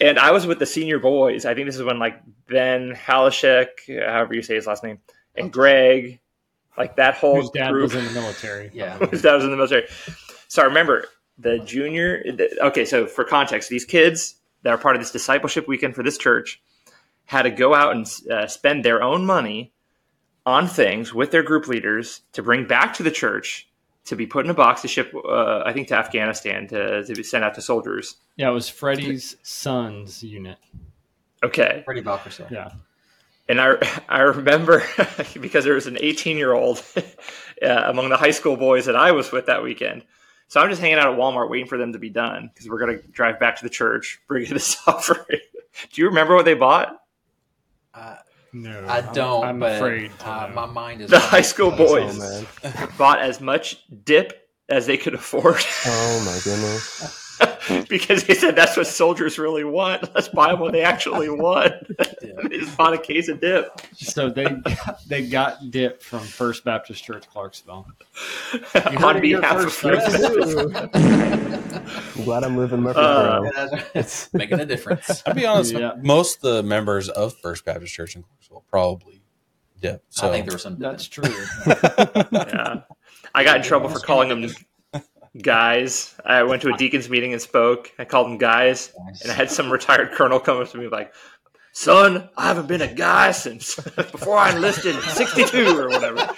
[0.00, 1.44] And I was with the senior boys.
[1.44, 4.98] I think this is when like Ben Halashek, however you say his last name,
[5.34, 6.20] and Greg,
[6.78, 8.70] like that whole Whose dad group was in the military.
[8.72, 8.96] Yeah.
[9.10, 9.88] whose dad was in the military.
[10.46, 11.06] So I remember
[11.40, 12.22] the junior.
[12.24, 16.02] The, okay, so for context, these kids that are part of this discipleship weekend for
[16.02, 16.60] this church
[17.24, 19.72] had to go out and uh, spend their own money
[20.44, 23.68] on things with their group leaders to bring back to the church
[24.04, 27.14] to be put in a box to ship, uh, I think, to Afghanistan to, to
[27.14, 28.16] be sent out to soldiers.
[28.36, 30.58] Yeah, it was Freddie's son's unit.
[31.42, 31.82] Okay.
[31.84, 32.50] Freddie Valkersel.
[32.50, 32.70] Yeah.
[33.48, 33.76] And I,
[34.08, 34.82] I remember
[35.40, 36.82] because there was an 18 year old
[37.62, 40.04] uh, among the high school boys that I was with that weekend.
[40.50, 42.80] So I'm just hanging out at Walmart waiting for them to be done because we're
[42.84, 45.38] going to drive back to the church, bring this offering.
[45.92, 47.00] Do you remember what they bought?
[47.94, 48.16] Uh,
[48.52, 50.10] No, I don't, I'm, but afraid.
[50.18, 52.88] to uh, my mind is The high school Oh boys man!
[52.98, 57.26] bought as much dip as they could afford Oh my goodness!
[57.88, 60.12] because they said that's what soldiers really want.
[60.14, 61.72] Let's buy them what they actually want.
[62.20, 64.46] they just bought a case of dip So they
[65.06, 67.86] they got dip from First Baptist Church Clarksville.
[69.04, 70.14] on behalf of folks.
[70.14, 70.70] I'm
[72.24, 73.82] glad I'm living Uh, Murfreesboro.
[73.94, 75.22] It's making a difference.
[75.26, 75.92] I'll be honest, Yeah.
[76.02, 79.22] most of the members of First Baptist Church in Clarksville probably
[79.80, 80.04] dip.
[80.10, 80.78] So I think there was some.
[80.78, 81.24] That's true.
[82.32, 82.82] yeah.
[83.34, 84.42] I got in trouble for calling them
[85.38, 86.14] guys.
[86.24, 87.92] I went to a deacons meeting and spoke.
[87.98, 91.12] I called them guys, and I had some retired colonel come up to me like,
[91.72, 96.28] "Son, I haven't been a guy since before I enlisted in '62 or whatever."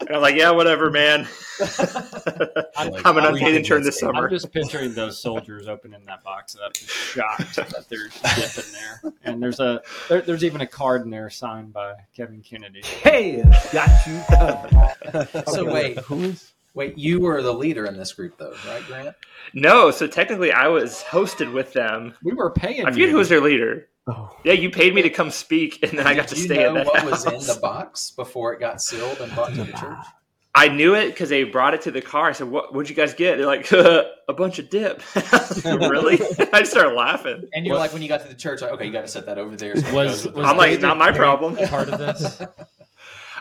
[0.00, 1.28] And I'm like, "Yeah, whatever, man.
[2.76, 6.64] I'm an unpaid intern this summer." I'm just picturing those soldiers opening that box and
[6.64, 9.12] up, just shocked that there's dip in there.
[9.22, 12.82] And there's a there, there's even a card in there signed by Kevin Kennedy.
[12.84, 13.42] Hey,
[13.72, 15.46] got you covered.
[15.48, 16.52] So wait, who is?
[16.74, 19.16] Wait, you were the leader in this group, though, right, Grant?
[19.54, 22.14] No, so technically, I was hosted with them.
[22.22, 22.86] We were paying.
[22.86, 23.88] I forget who was their leader.
[24.08, 26.56] Oh, Yeah, you paid me to come speak, and then I got to you stay
[26.56, 29.64] know in that what was in the box before it got sealed and brought to
[29.64, 29.98] the church?
[30.54, 32.28] I knew it because they brought it to the car.
[32.28, 32.74] I said, "What?
[32.74, 35.02] What'd you guys get?" They're like, "A bunch of dip."
[35.64, 36.14] really?
[36.52, 37.48] I just started laughing.
[37.54, 39.24] And you're like, when you got to the church, like, okay, you got to set
[39.26, 39.76] that over there.
[39.76, 41.56] So Was, was I'm like, David not my Perry problem.
[41.68, 42.42] Part of this.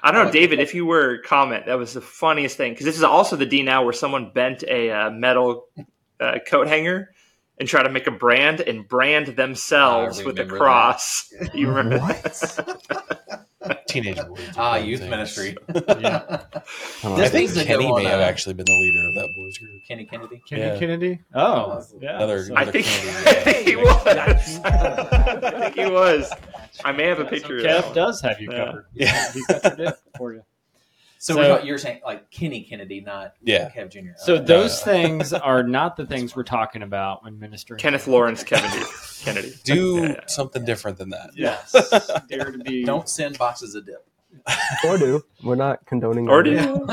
[0.04, 0.60] I don't know, David.
[0.60, 3.62] If you were comment, that was the funniest thing because this is also the D
[3.62, 5.68] now where someone bent a uh, metal
[6.20, 7.14] uh, coat hanger
[7.60, 11.32] and tried to make a brand and brand themselves with a cross.
[11.54, 13.45] You remember that?
[13.88, 14.39] teenage boys.
[14.57, 15.09] ah youth things.
[15.09, 15.55] ministry.
[16.01, 16.41] Yeah.
[17.03, 19.57] oh, I think Kenny may on, have a- actually been the leader of that boys
[19.57, 19.72] group.
[19.88, 20.41] Kenny Kennedy.
[20.47, 20.80] Kenny Yeah.
[20.80, 21.20] Kennedy.
[21.34, 22.16] Oh, yeah.
[22.18, 23.28] Another- So- I another think, Kennedy.
[23.28, 24.59] I think he was.
[24.64, 26.32] I think he was.
[26.86, 27.84] I may have a so picture of that.
[27.84, 27.95] Kev one.
[27.95, 28.86] does have you covered.
[28.93, 29.32] Yeah.
[29.34, 30.43] He's got your dip for you.
[31.24, 33.70] So, So- we're not, you're saying like Kenny Kennedy, not Yeah.
[33.70, 34.14] Kev Jr.
[34.18, 34.86] So those yeah.
[34.86, 37.80] things are not the things we're talking about when ministering.
[37.80, 38.84] Kenneth Lawrence Kennedy.
[39.20, 39.54] Kennedy.
[39.64, 40.22] Do Yeah.
[40.26, 41.30] something different than that.
[41.36, 41.74] Yes.
[42.28, 42.84] Dare to be.
[42.86, 44.04] don't send boxes of dip.
[44.84, 45.24] or do.
[45.44, 46.58] We're not condoning Or do.
[46.58, 46.86] Oh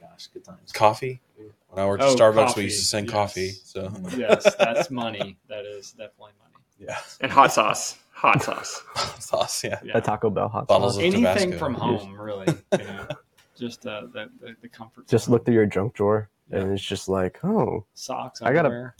[0.00, 0.72] gosh, good times.
[0.72, 1.20] Coffee.
[1.68, 3.12] When I worked at Oh, Starbucks, coffee, we used to send yes.
[3.12, 3.50] coffee.
[3.64, 5.38] So Yes, that's money.
[5.48, 6.64] That is definitely money.
[6.78, 7.98] yeah, And hot sauce.
[8.24, 8.82] Hot sauce.
[8.94, 9.62] hot sauce.
[9.64, 9.98] Yeah, Yeah.
[9.98, 10.98] A Taco Bell hot Bottles sauce.
[11.02, 11.58] of Anything Tabasco.
[11.58, 12.46] from home, really.
[12.72, 13.06] You know,
[13.58, 15.06] just uh, the, the the comfort.
[15.06, 15.32] Just zone.
[15.32, 18.40] look through your junk drawer, and it's just like, oh, socks.
[18.40, 18.96] I gotta- underwear.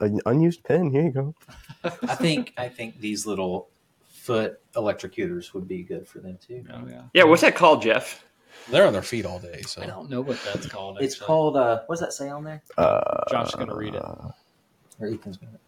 [0.00, 0.90] an unused pen.
[0.90, 1.34] Here you go.
[1.84, 3.68] I think I think these little
[4.06, 6.64] foot electrocutors would be good for them too.
[6.72, 7.02] Oh yeah.
[7.12, 8.24] Yeah, what's that called, Jeff?
[8.70, 9.60] they're on their feet all day.
[9.66, 10.98] So I don't know what that's called.
[11.02, 11.26] It's actually.
[11.26, 12.62] called uh, what does that say on there?
[12.78, 14.02] Uh, Josh's gonna read it.
[14.02, 14.32] Or
[15.08, 15.58] Ethan's gonna.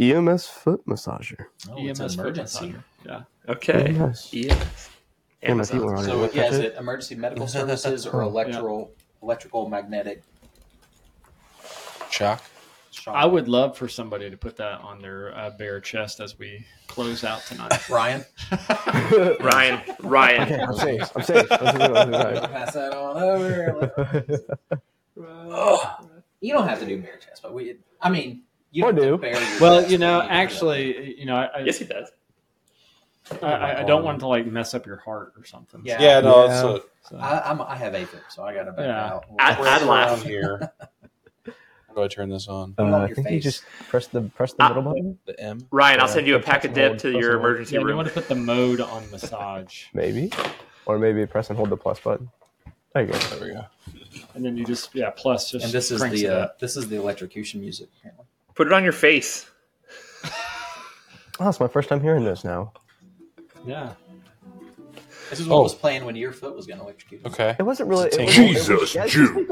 [0.00, 1.46] EMS foot massager.
[1.70, 2.66] Oh, it's EMS an foot emergency.
[2.72, 2.84] massager.
[3.06, 3.22] Yeah.
[3.48, 3.86] Okay.
[3.96, 4.28] EMS.
[4.32, 4.90] Yes.
[5.42, 6.06] Yeah, my feet were on it.
[6.06, 6.64] So Wanna yeah, touch is it?
[6.66, 8.92] it emergency medical services or electrical
[9.22, 10.22] electrical magnetic
[12.10, 12.42] shock.
[12.90, 13.14] shock?
[13.16, 16.64] I would love for somebody to put that on their uh, bare chest as we
[16.86, 17.88] close out tonight.
[17.90, 18.24] Ryan.
[19.40, 19.80] Ryan.
[20.00, 20.42] Ryan.
[20.42, 21.02] Okay, I'm safe.
[21.16, 21.46] I'm safe.
[21.52, 21.96] I'm safe.
[21.96, 22.50] I'm safe.
[22.50, 24.54] Pass that on over.
[25.52, 26.04] Ugh.
[26.40, 27.76] You don't have to do bare chest, but we.
[28.00, 29.28] I mean, you Or don't do.
[29.60, 30.30] well, you know, when do that.
[30.30, 32.10] actually, you know, I, Yes, he does.
[33.42, 35.82] I, I, I don't want to like mess up your heart or something.
[35.84, 36.00] Yeah.
[36.00, 36.48] Yeah, no, Yeah.
[36.48, 39.06] that's what So, I, I'm, I have AFib, so I got to back Yeah.
[39.06, 39.24] out.
[39.38, 40.10] I'd- I'd laugh.
[40.12, 40.72] around here.
[41.88, 42.74] How do I turn this on?
[42.78, 44.68] Uh, I your think you just press the press the Ah.
[44.68, 45.18] middle button.
[45.26, 45.66] The M.
[45.70, 48.08] Ryan, I'll send you a press pack of dip to your emergency yeah, you want
[48.08, 50.30] to put the mode on massage, Maybe,
[50.86, 52.30] or maybe press and hold the plus button.
[52.94, 53.18] There you go.
[53.18, 53.64] There we go.
[54.34, 56.96] and then you just yeah, plus just And this is the uh, this is the
[56.96, 57.88] electrocution music.
[57.98, 58.26] Apparently.
[58.58, 59.48] Put it on your face.
[61.38, 62.72] Oh, it's my first time hearing this now.
[63.64, 63.92] yeah.
[65.30, 65.62] This is what Oh.
[65.62, 67.26] was playing when your foot was going getting electrocuted.
[67.28, 67.54] Okay.
[67.56, 68.08] It wasn't really.
[68.08, 69.48] It wasn't- it was- Jesus, yeah, it's Juke.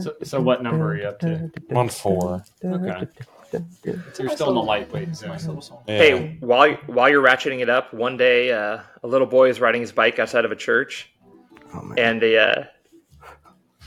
[0.00, 1.50] So, so what number are you up to?
[1.68, 2.42] I'm on four.
[2.64, 3.06] Okay.
[3.52, 5.48] It's a You're still in the lightweight it's a nice zone.
[5.48, 5.82] little song.
[5.86, 5.98] Yeah.
[5.98, 9.82] Hey, while while you're ratcheting it up, one day uh, a little boy is riding
[9.82, 11.12] his bike outside of a church,
[11.74, 11.98] Oh, man.
[11.98, 12.64] and the uh,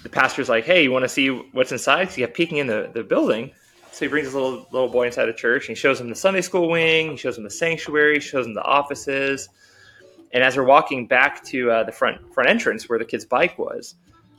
[0.05, 2.67] the pastor's like, "Hey, you want to see what's inside?" So he kept peeking in
[2.67, 3.49] the, the building.
[3.91, 6.15] So he brings his little little boy inside the church, and he shows him the
[6.15, 7.11] Sunday school wing.
[7.11, 8.19] He shows him the sanctuary.
[8.19, 9.49] Shows him the offices.
[10.31, 13.57] And as they're walking back to uh, the front front entrance where the kid's bike
[13.57, 13.95] was,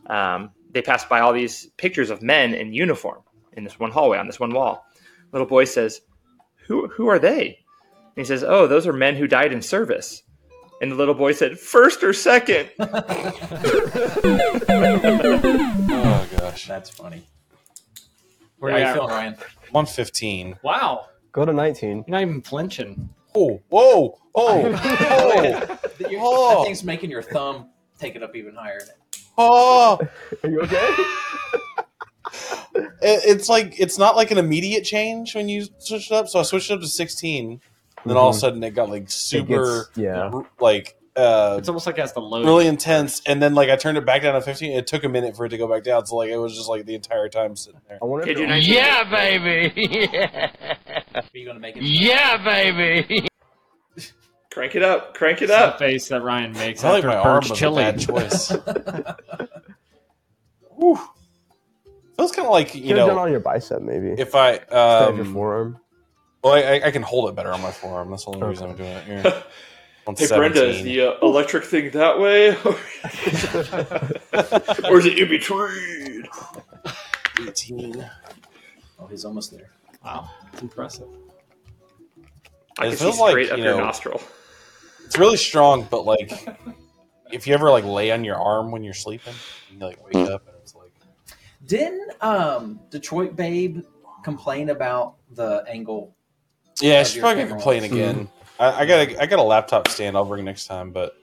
[0.06, 3.22] um, they pass by all these pictures of men in uniform
[3.54, 4.86] in this one hallway on this one wall.
[5.32, 6.00] Little boy says,
[6.68, 7.58] "Who who are they?"
[8.14, 10.22] And he says, "Oh, those are men who died in service."
[10.80, 12.70] And the little boy said, first or second?"
[15.88, 16.66] Oh gosh.
[16.66, 17.22] That's funny.
[18.58, 18.94] Where How you you at?
[18.94, 19.36] feeling, Ryan?
[19.68, 20.58] I'm on 15.
[20.62, 21.88] Wow, Go to 19.
[21.90, 23.08] you're not even flinching.
[23.34, 24.72] Oh, whoa, oh, oh.
[24.74, 25.80] oh, That
[26.18, 26.58] Oh.
[26.58, 27.68] That thing's making your thumb
[27.98, 28.80] take it up even higher.
[29.36, 29.98] oh.
[30.42, 30.94] Are you okay?
[33.00, 36.28] It, it's like it's not like an immediate change when you switch it up.
[36.28, 37.60] So I switched it up to 16.
[38.06, 38.40] Then all of a Mhm.
[38.40, 40.30] sudden it got like super, gets- yeah.
[40.60, 42.44] like uh, It's almost like it has to load.
[42.44, 43.22] really intense.
[43.26, 44.72] And then like I turned it back down to 15.
[44.72, 46.04] It took a minute for it to go back down.
[46.04, 47.98] So like it was just like the entire time sitting there.
[48.02, 48.74] I wonder Kid if you it- 19.
[48.74, 50.08] Yeah, baby.
[51.14, 51.82] Are you going to make it?
[51.84, 53.26] yeah, baby.
[54.52, 55.78] Crank it up, crank it It's the up.
[55.78, 57.82] face that Ryan makes I feel like my arm purge was chili.
[57.82, 58.50] a bad choice.
[60.78, 60.98] Whew.
[62.16, 64.14] Feels kind of like you Could have done know on your bicep, maybe.
[64.18, 65.78] if I Instead of your um, forearm.
[66.46, 68.10] Well I, I can hold it better on my forearm.
[68.10, 69.04] That's the only reason I'm doing it.
[69.04, 69.42] Here.
[70.08, 72.50] On Hey, Brenda, is the uh, electric thing that way?
[74.88, 76.24] or is it in between?
[77.42, 78.08] 18.
[79.00, 79.68] Oh, he's almost there.
[80.04, 81.08] Wow, it's impressive.
[82.78, 84.22] I It can see feels like, up you your know- nostril.
[85.06, 86.30] It's really strong, but like
[87.32, 89.34] if you ever like lay on your arm when you're sleeping,
[89.72, 90.92] you like wake up and it's like
[91.66, 93.80] Didn't um, Detroit Babe
[94.22, 96.15] complain about the angle?
[96.80, 97.92] Yeah, Of she's probably gonna camera complain lens.
[97.92, 98.28] again.
[98.58, 101.16] I, I got a I got a laptop stand I'll bring next time, but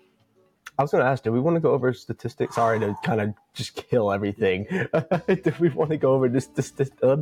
[0.77, 2.55] I was going to ask, do we want to go over statistics?
[2.55, 4.65] Sorry to kind of just kill everything.
[5.27, 7.15] do we want to go over this, this, this uh,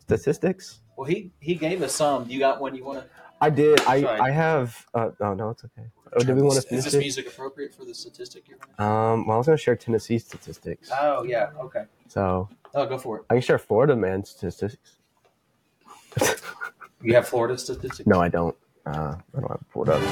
[0.00, 0.80] statistics?
[0.96, 2.28] Well, he he gave us some.
[2.28, 3.06] You got one you want to?
[3.40, 3.80] I did.
[3.82, 4.20] I, Sorry.
[4.20, 4.86] I have.
[4.94, 5.86] Uh, oh, no, it's okay.
[6.14, 6.98] Oh, do we want to Is finish this it?
[6.98, 8.88] music appropriate for the statistic you're going?
[8.90, 10.90] Um, well, I was going to share Tennessee statistics.
[10.92, 11.84] Oh yeah, okay.
[12.08, 13.24] So Oh, go for it.
[13.30, 14.96] I can share Florida man statistics.
[17.06, 18.04] You have Florida statistics?
[18.04, 18.56] No, I don't.
[18.84, 20.02] Uh, I don't have it pulled up.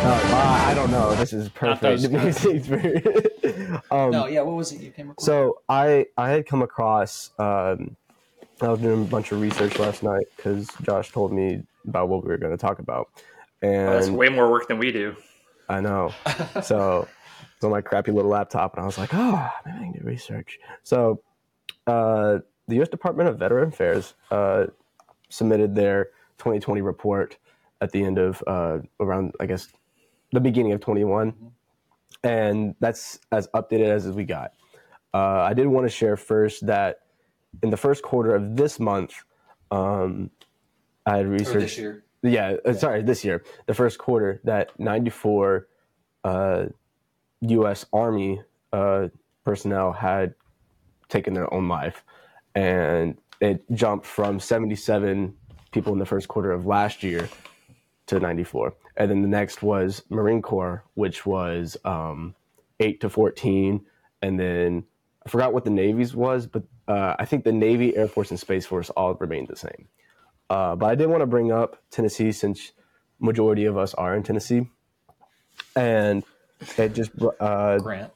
[0.00, 1.12] Uh, I don't know.
[1.16, 2.12] This is Not perfect.
[2.12, 2.46] those
[3.90, 4.42] um, No, yeah.
[4.42, 5.26] What was it you came across?
[5.26, 7.96] So I I had come across um,
[8.60, 12.22] I was doing a bunch of research last night because Josh told me about what
[12.22, 13.08] we were going to talk about.
[13.60, 15.16] And That's way more work than we do.
[15.68, 16.12] I know.
[16.62, 17.08] So
[17.56, 20.00] it's on my crappy little laptop, and I was like, oh, maybe I can do
[20.04, 20.60] research.
[20.84, 21.22] So
[21.88, 22.88] uh, the U.S.
[22.88, 24.66] Department of Veteran Affairs uh,
[25.28, 27.36] submitted their 2020 report
[27.80, 29.68] at the end of uh, around, I guess,
[30.32, 31.34] the beginning of 21,
[32.22, 34.52] and that's as updated as we got.
[35.14, 37.00] Uh, I did want to share first that
[37.62, 39.14] in the first quarter of this month,
[39.70, 40.30] um,
[41.06, 42.04] I had researched this year.
[42.22, 45.66] yeah, uh, sorry, this year, the first quarter, that 94
[46.24, 46.66] uh,
[47.40, 47.86] U.S.
[47.92, 48.42] Army
[48.72, 49.08] uh,
[49.44, 50.34] personnel had
[51.08, 52.04] taken their own life.
[52.58, 55.32] And it jumped from 77
[55.70, 57.28] people in the first quarter of last year
[58.06, 58.74] to 94.
[58.96, 62.34] And then the next was Marine Corps, which was um,
[62.80, 63.86] 8 to 14.
[64.22, 64.82] And then
[65.24, 68.40] I forgot what the Navy's was, but uh, I think the Navy, Air Force, and
[68.40, 69.86] Space Force all remained the same.
[70.50, 72.72] Uh, but I did want to bring up Tennessee since
[73.20, 74.68] majority of us are in Tennessee,
[75.76, 76.24] and
[76.76, 78.10] it just uh, Grant.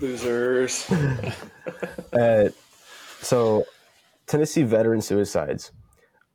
[0.00, 0.90] Losers.
[3.26, 3.66] so
[4.26, 5.72] Tennessee veteran suicides.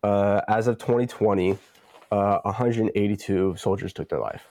[0.04, 1.58] Uh, as of 2020,
[2.12, 4.44] uh, 182 soldiers took their life.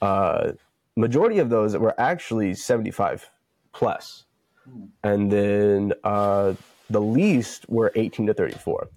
[0.00, 0.52] Uh,
[0.96, 3.30] majority of those were actually 75
[3.72, 4.24] plus,
[5.04, 6.54] and then uh,
[6.90, 8.88] the least were 18 to 34.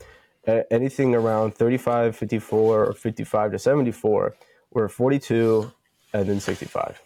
[0.48, 4.36] A- anything around 35, 54, or 55 to 74
[4.72, 5.72] were 42,
[6.14, 7.02] and then 65.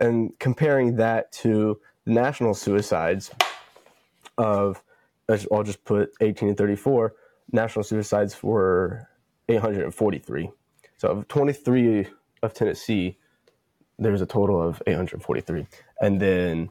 [0.00, 3.30] And comparing that to national suicides
[4.36, 4.82] of,
[5.28, 7.14] I'll just put 18 and 34,
[7.52, 9.08] national suicides were
[9.48, 10.50] 843.
[10.96, 12.06] So of 23
[12.42, 13.18] of Tennessee,
[13.98, 15.66] there's a total of 843.
[16.00, 16.70] And then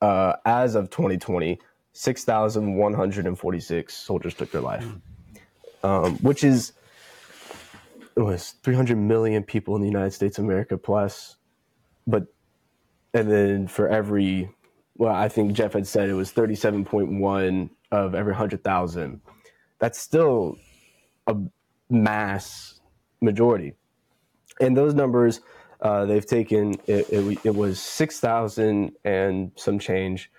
[0.00, 1.58] uh, as of 2020,
[1.92, 4.86] 6,146 soldiers took their life,
[5.82, 6.72] um, which is
[8.16, 11.36] it was 300 million people in the United States of America plus,
[12.06, 12.28] but
[13.14, 14.50] and then for every
[14.96, 19.20] well, I think Jeff had said it was 37.1 of every 100,000.
[19.78, 20.56] That's still
[21.26, 21.36] a
[21.88, 22.80] mass
[23.20, 23.74] majority.
[24.60, 25.40] And those numbers,
[25.80, 30.30] uh, they've taken, it, it, it was 6,000 and some change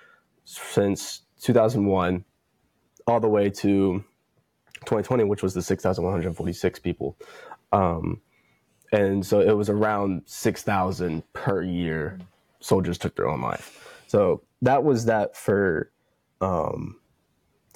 [0.43, 2.25] since 2001
[3.07, 4.03] all the way to
[4.85, 7.17] 2020, which was the 6,146 people.
[7.71, 8.21] Um,
[8.91, 12.19] and so it was around 6,000 per year
[12.59, 14.03] soldiers took their own life.
[14.07, 15.91] So that was that for
[16.41, 16.99] um,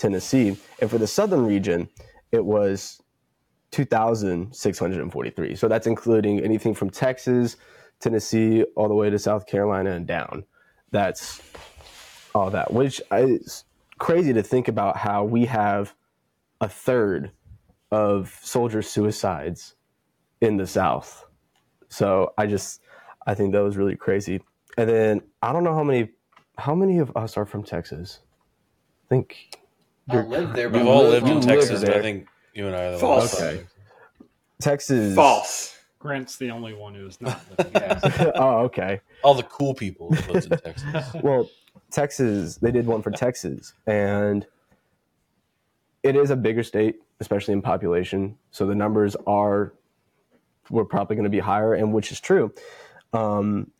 [0.03, 0.57] Tennessee.
[0.81, 1.87] And for the southern region,
[2.33, 3.01] it was
[3.71, 5.55] 2,643.
[5.55, 7.55] So that's including anything from Texas,
[8.01, 10.43] Tennessee, all the way to South Carolina and down.
[10.91, 11.41] That's
[12.35, 13.63] all that, which is
[13.97, 15.95] crazy to think about how we have
[16.59, 17.31] a third
[17.89, 19.75] of soldier suicides
[20.41, 21.25] in the South.
[21.87, 22.81] So I just,
[23.25, 24.41] I think that was really crazy.
[24.77, 26.09] And then I don't know how many,
[26.57, 28.19] how many of us are from Texas?
[29.05, 29.62] I think
[30.09, 30.69] I lived there.
[30.69, 31.95] We've all lived lived in Texas, but.
[31.95, 33.39] I think you and I are the False.
[33.39, 33.43] ones.
[33.43, 33.63] Okay.
[34.59, 35.15] Texas.
[35.15, 35.77] False.
[35.99, 38.31] Grant's the only one who's not living there.
[38.35, 38.99] oh, okay.
[39.23, 41.05] All the cool people that lives in Texas.
[41.23, 41.49] Well,
[41.89, 44.45] Texas, they did one for Texas, and
[46.01, 48.37] it is a bigger state, especially in population.
[48.51, 49.73] So the numbers are,
[50.69, 52.53] we're probably going to be higher, and which is true.
[53.13, 53.71] Um,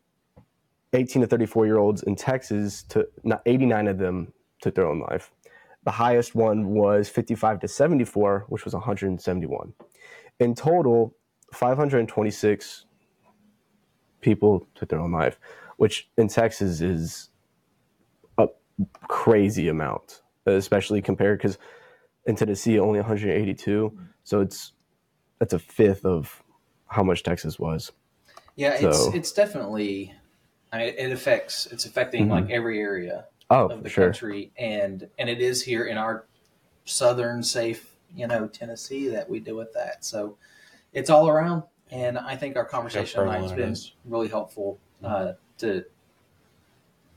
[0.94, 5.00] 18 to 34 year olds in Texas, to not 89 of them took their own
[5.00, 5.32] life.
[5.84, 9.74] The highest one was 55 to 74, which was 171.
[10.40, 11.16] In total,
[11.52, 12.86] 526
[14.22, 15.38] people took their own life,
[15.78, 17.30] which in Texas is
[18.38, 18.48] a
[19.08, 21.58] crazy amount, especially compared because
[22.26, 24.72] in Tennessee only 182, so it's
[25.40, 26.42] that's a fifth of
[26.88, 27.92] how much Texas was.
[28.56, 30.14] Yeah, it's So- it's definitely.
[30.72, 31.68] I mean, it affects.
[31.68, 32.32] It's affecting Mhm.
[32.32, 34.06] like every area Oh, of the sure.
[34.06, 36.26] country, and and it is here in our
[36.86, 40.04] southern, safe, you know, Tennessee that we deal with that.
[40.04, 40.38] So
[40.92, 43.94] it's all around, and I think our conversation tonight has been is.
[44.06, 45.86] really helpful uh, to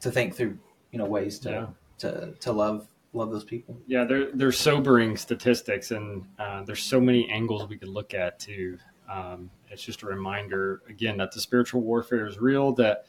[0.00, 0.58] to think through,
[0.92, 1.66] you know, ways to Yeah.
[1.98, 3.76] to to love love those people.
[3.86, 8.38] Yeah, they're they're sobering statistics, and uh, there's so many angles we could look at
[8.38, 8.78] too.
[9.08, 12.72] Um, it's just a reminder again that the spiritual warfare is real.
[12.72, 13.06] That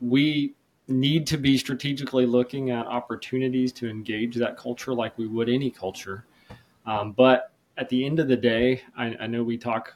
[0.00, 0.54] we
[0.90, 5.70] need to be strategically looking at opportunities to engage that culture like we would any
[5.70, 6.24] culture.
[6.86, 9.94] Um, but at the end of the day, I, I know we talk.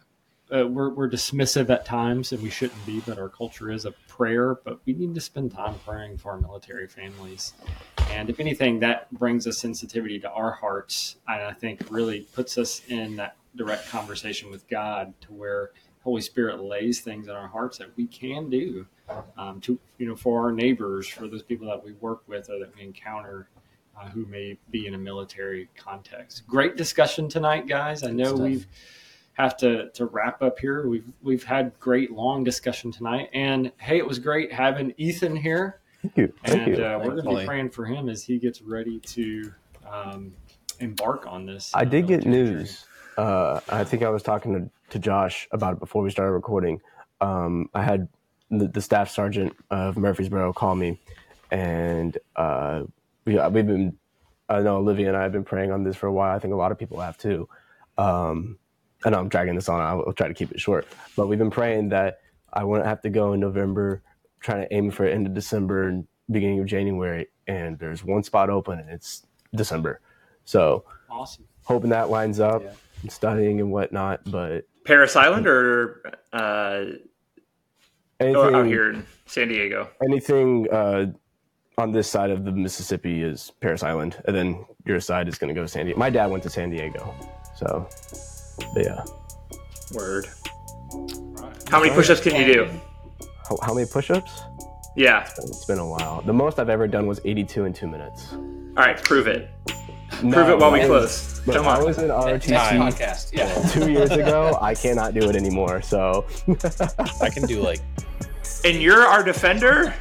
[0.55, 3.01] Uh, we're, we're dismissive at times, and we shouldn't be.
[3.01, 4.55] But our culture is a prayer.
[4.55, 7.55] But we need to spend time praying for our military families.
[8.11, 12.59] And if anything, that brings a sensitivity to our hearts, and I think really puts
[12.59, 15.71] us in that direct conversation with God to where
[16.03, 18.87] Holy Spirit lays things in our hearts that we can do
[19.37, 22.59] um, to you know for our neighbors, for those people that we work with or
[22.59, 23.49] that we encounter.
[23.97, 26.45] Uh, who may be in a military context.
[26.49, 28.03] Great discussion tonight, guys.
[28.03, 28.67] I know we've
[29.35, 30.89] have to to wrap up here.
[30.89, 35.81] We've we've had great long discussion tonight, and hey, it was great having Ethan here.
[36.03, 36.33] Thank you.
[36.45, 36.85] Thank and you.
[36.85, 39.53] Uh, we're going to be praying for him as he gets ready to
[39.91, 40.33] um,
[40.81, 41.71] embark on this.
[41.75, 42.85] I uh, did get news.
[43.17, 46.81] Uh, I think I was talking to, to Josh about it before we started recording.
[47.21, 48.09] Um, I had
[48.51, 50.99] the, the staff sergeant of Murfreesboro call me,
[51.51, 52.85] and uh,
[53.25, 53.97] we, we've been,
[54.49, 56.35] I know Olivia and I have been praying on this for a while.
[56.35, 57.49] I think a lot of people have too.
[57.97, 58.59] Um,
[59.05, 59.81] I know I'm dragging this on.
[59.81, 60.87] I'll try to keep it short.
[61.17, 62.21] But we've been praying that
[62.53, 64.03] I wouldn't have to go in November,
[64.41, 67.29] trying to aim for end of December and beginning of January.
[67.47, 70.01] And there's one spot open, and it's December.
[70.45, 71.45] So Awesome.
[71.65, 72.73] hoping that lines up Yeah.
[73.03, 74.21] and studying and whatnot.
[74.31, 76.85] But Parris Island or uh,
[78.21, 79.89] anything, oh, out here in San Diego?
[80.03, 81.07] anything uh,
[81.79, 85.49] on this side of the Mississippi is Parris Island, and then your side is going
[85.49, 85.99] to go to San Diego.
[85.99, 87.15] My dad went to San Diego,
[87.57, 87.89] so
[88.77, 89.05] yeah.
[89.93, 90.27] Word.
[90.93, 91.69] Right.
[91.69, 92.71] How many push-ups can you do?
[93.49, 94.43] How, how many push-ups?
[94.97, 95.29] Yeah.
[95.39, 96.23] It's been a while.
[96.23, 98.33] The most I've ever done was 82 in two minutes.
[98.33, 99.51] All right, prove it.
[100.25, 101.41] No, Prove it while we I close.
[101.47, 103.31] Look, Come I was in Next ROTC podcast.
[103.33, 103.53] Yeah.
[103.73, 104.57] two years ago.
[104.61, 105.83] I cannot do it anymore.
[105.83, 106.27] So
[107.21, 107.81] I can do like
[108.65, 109.93] And you're our defender?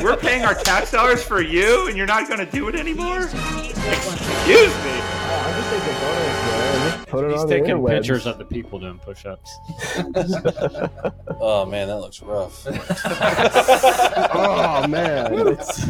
[0.00, 3.20] We're paying our tax dollars for you, and you're not going to do it anymore?
[3.22, 4.98] Excuse me.
[5.24, 7.04] Oh, I'm just taking photos, man.
[7.06, 7.88] Put it He's on taking interwebs.
[7.98, 9.50] pictures of the people doing push-ups.
[11.40, 12.66] oh man, that looks rough.
[14.34, 15.86] Oh man, it's,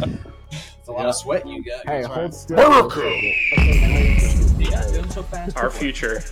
[0.83, 1.87] It's a lot of sweat you got.
[1.87, 2.33] hey, hold right.
[2.33, 4.42] still.
[4.69, 5.57] Yeah, doing so fast.
[5.57, 6.23] Our future.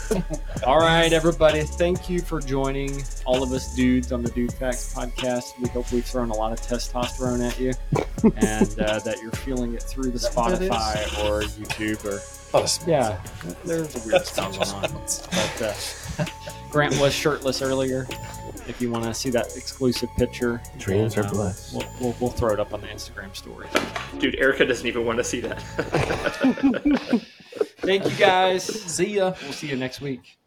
[0.66, 1.62] All right, everybody.
[1.62, 5.58] Thank you for joining all of us dudes on the DudeFax podcast.
[5.60, 7.72] We hope we've thrown a lot of testosterone at you
[8.36, 10.70] and uh, that you're feeling it through the that what it is?
[10.70, 12.20] Spotify or YouTube or
[12.54, 13.20] Oh, yeah,
[13.66, 14.90] there's a weird stuff going on.
[14.90, 15.62] But
[16.18, 16.24] uh,
[16.70, 18.06] Grant was shirtless earlier.
[18.66, 21.74] If you want to see that exclusive picture, Dreams then, are uh, blessed.
[21.74, 23.66] We'll, we'll, we'll throw it up on the Instagram story.
[24.18, 25.62] Dude, Erica doesn't even want to see that.
[27.78, 28.64] Thank you guys.
[28.64, 29.34] See ya.
[29.42, 30.37] We'll see you next week.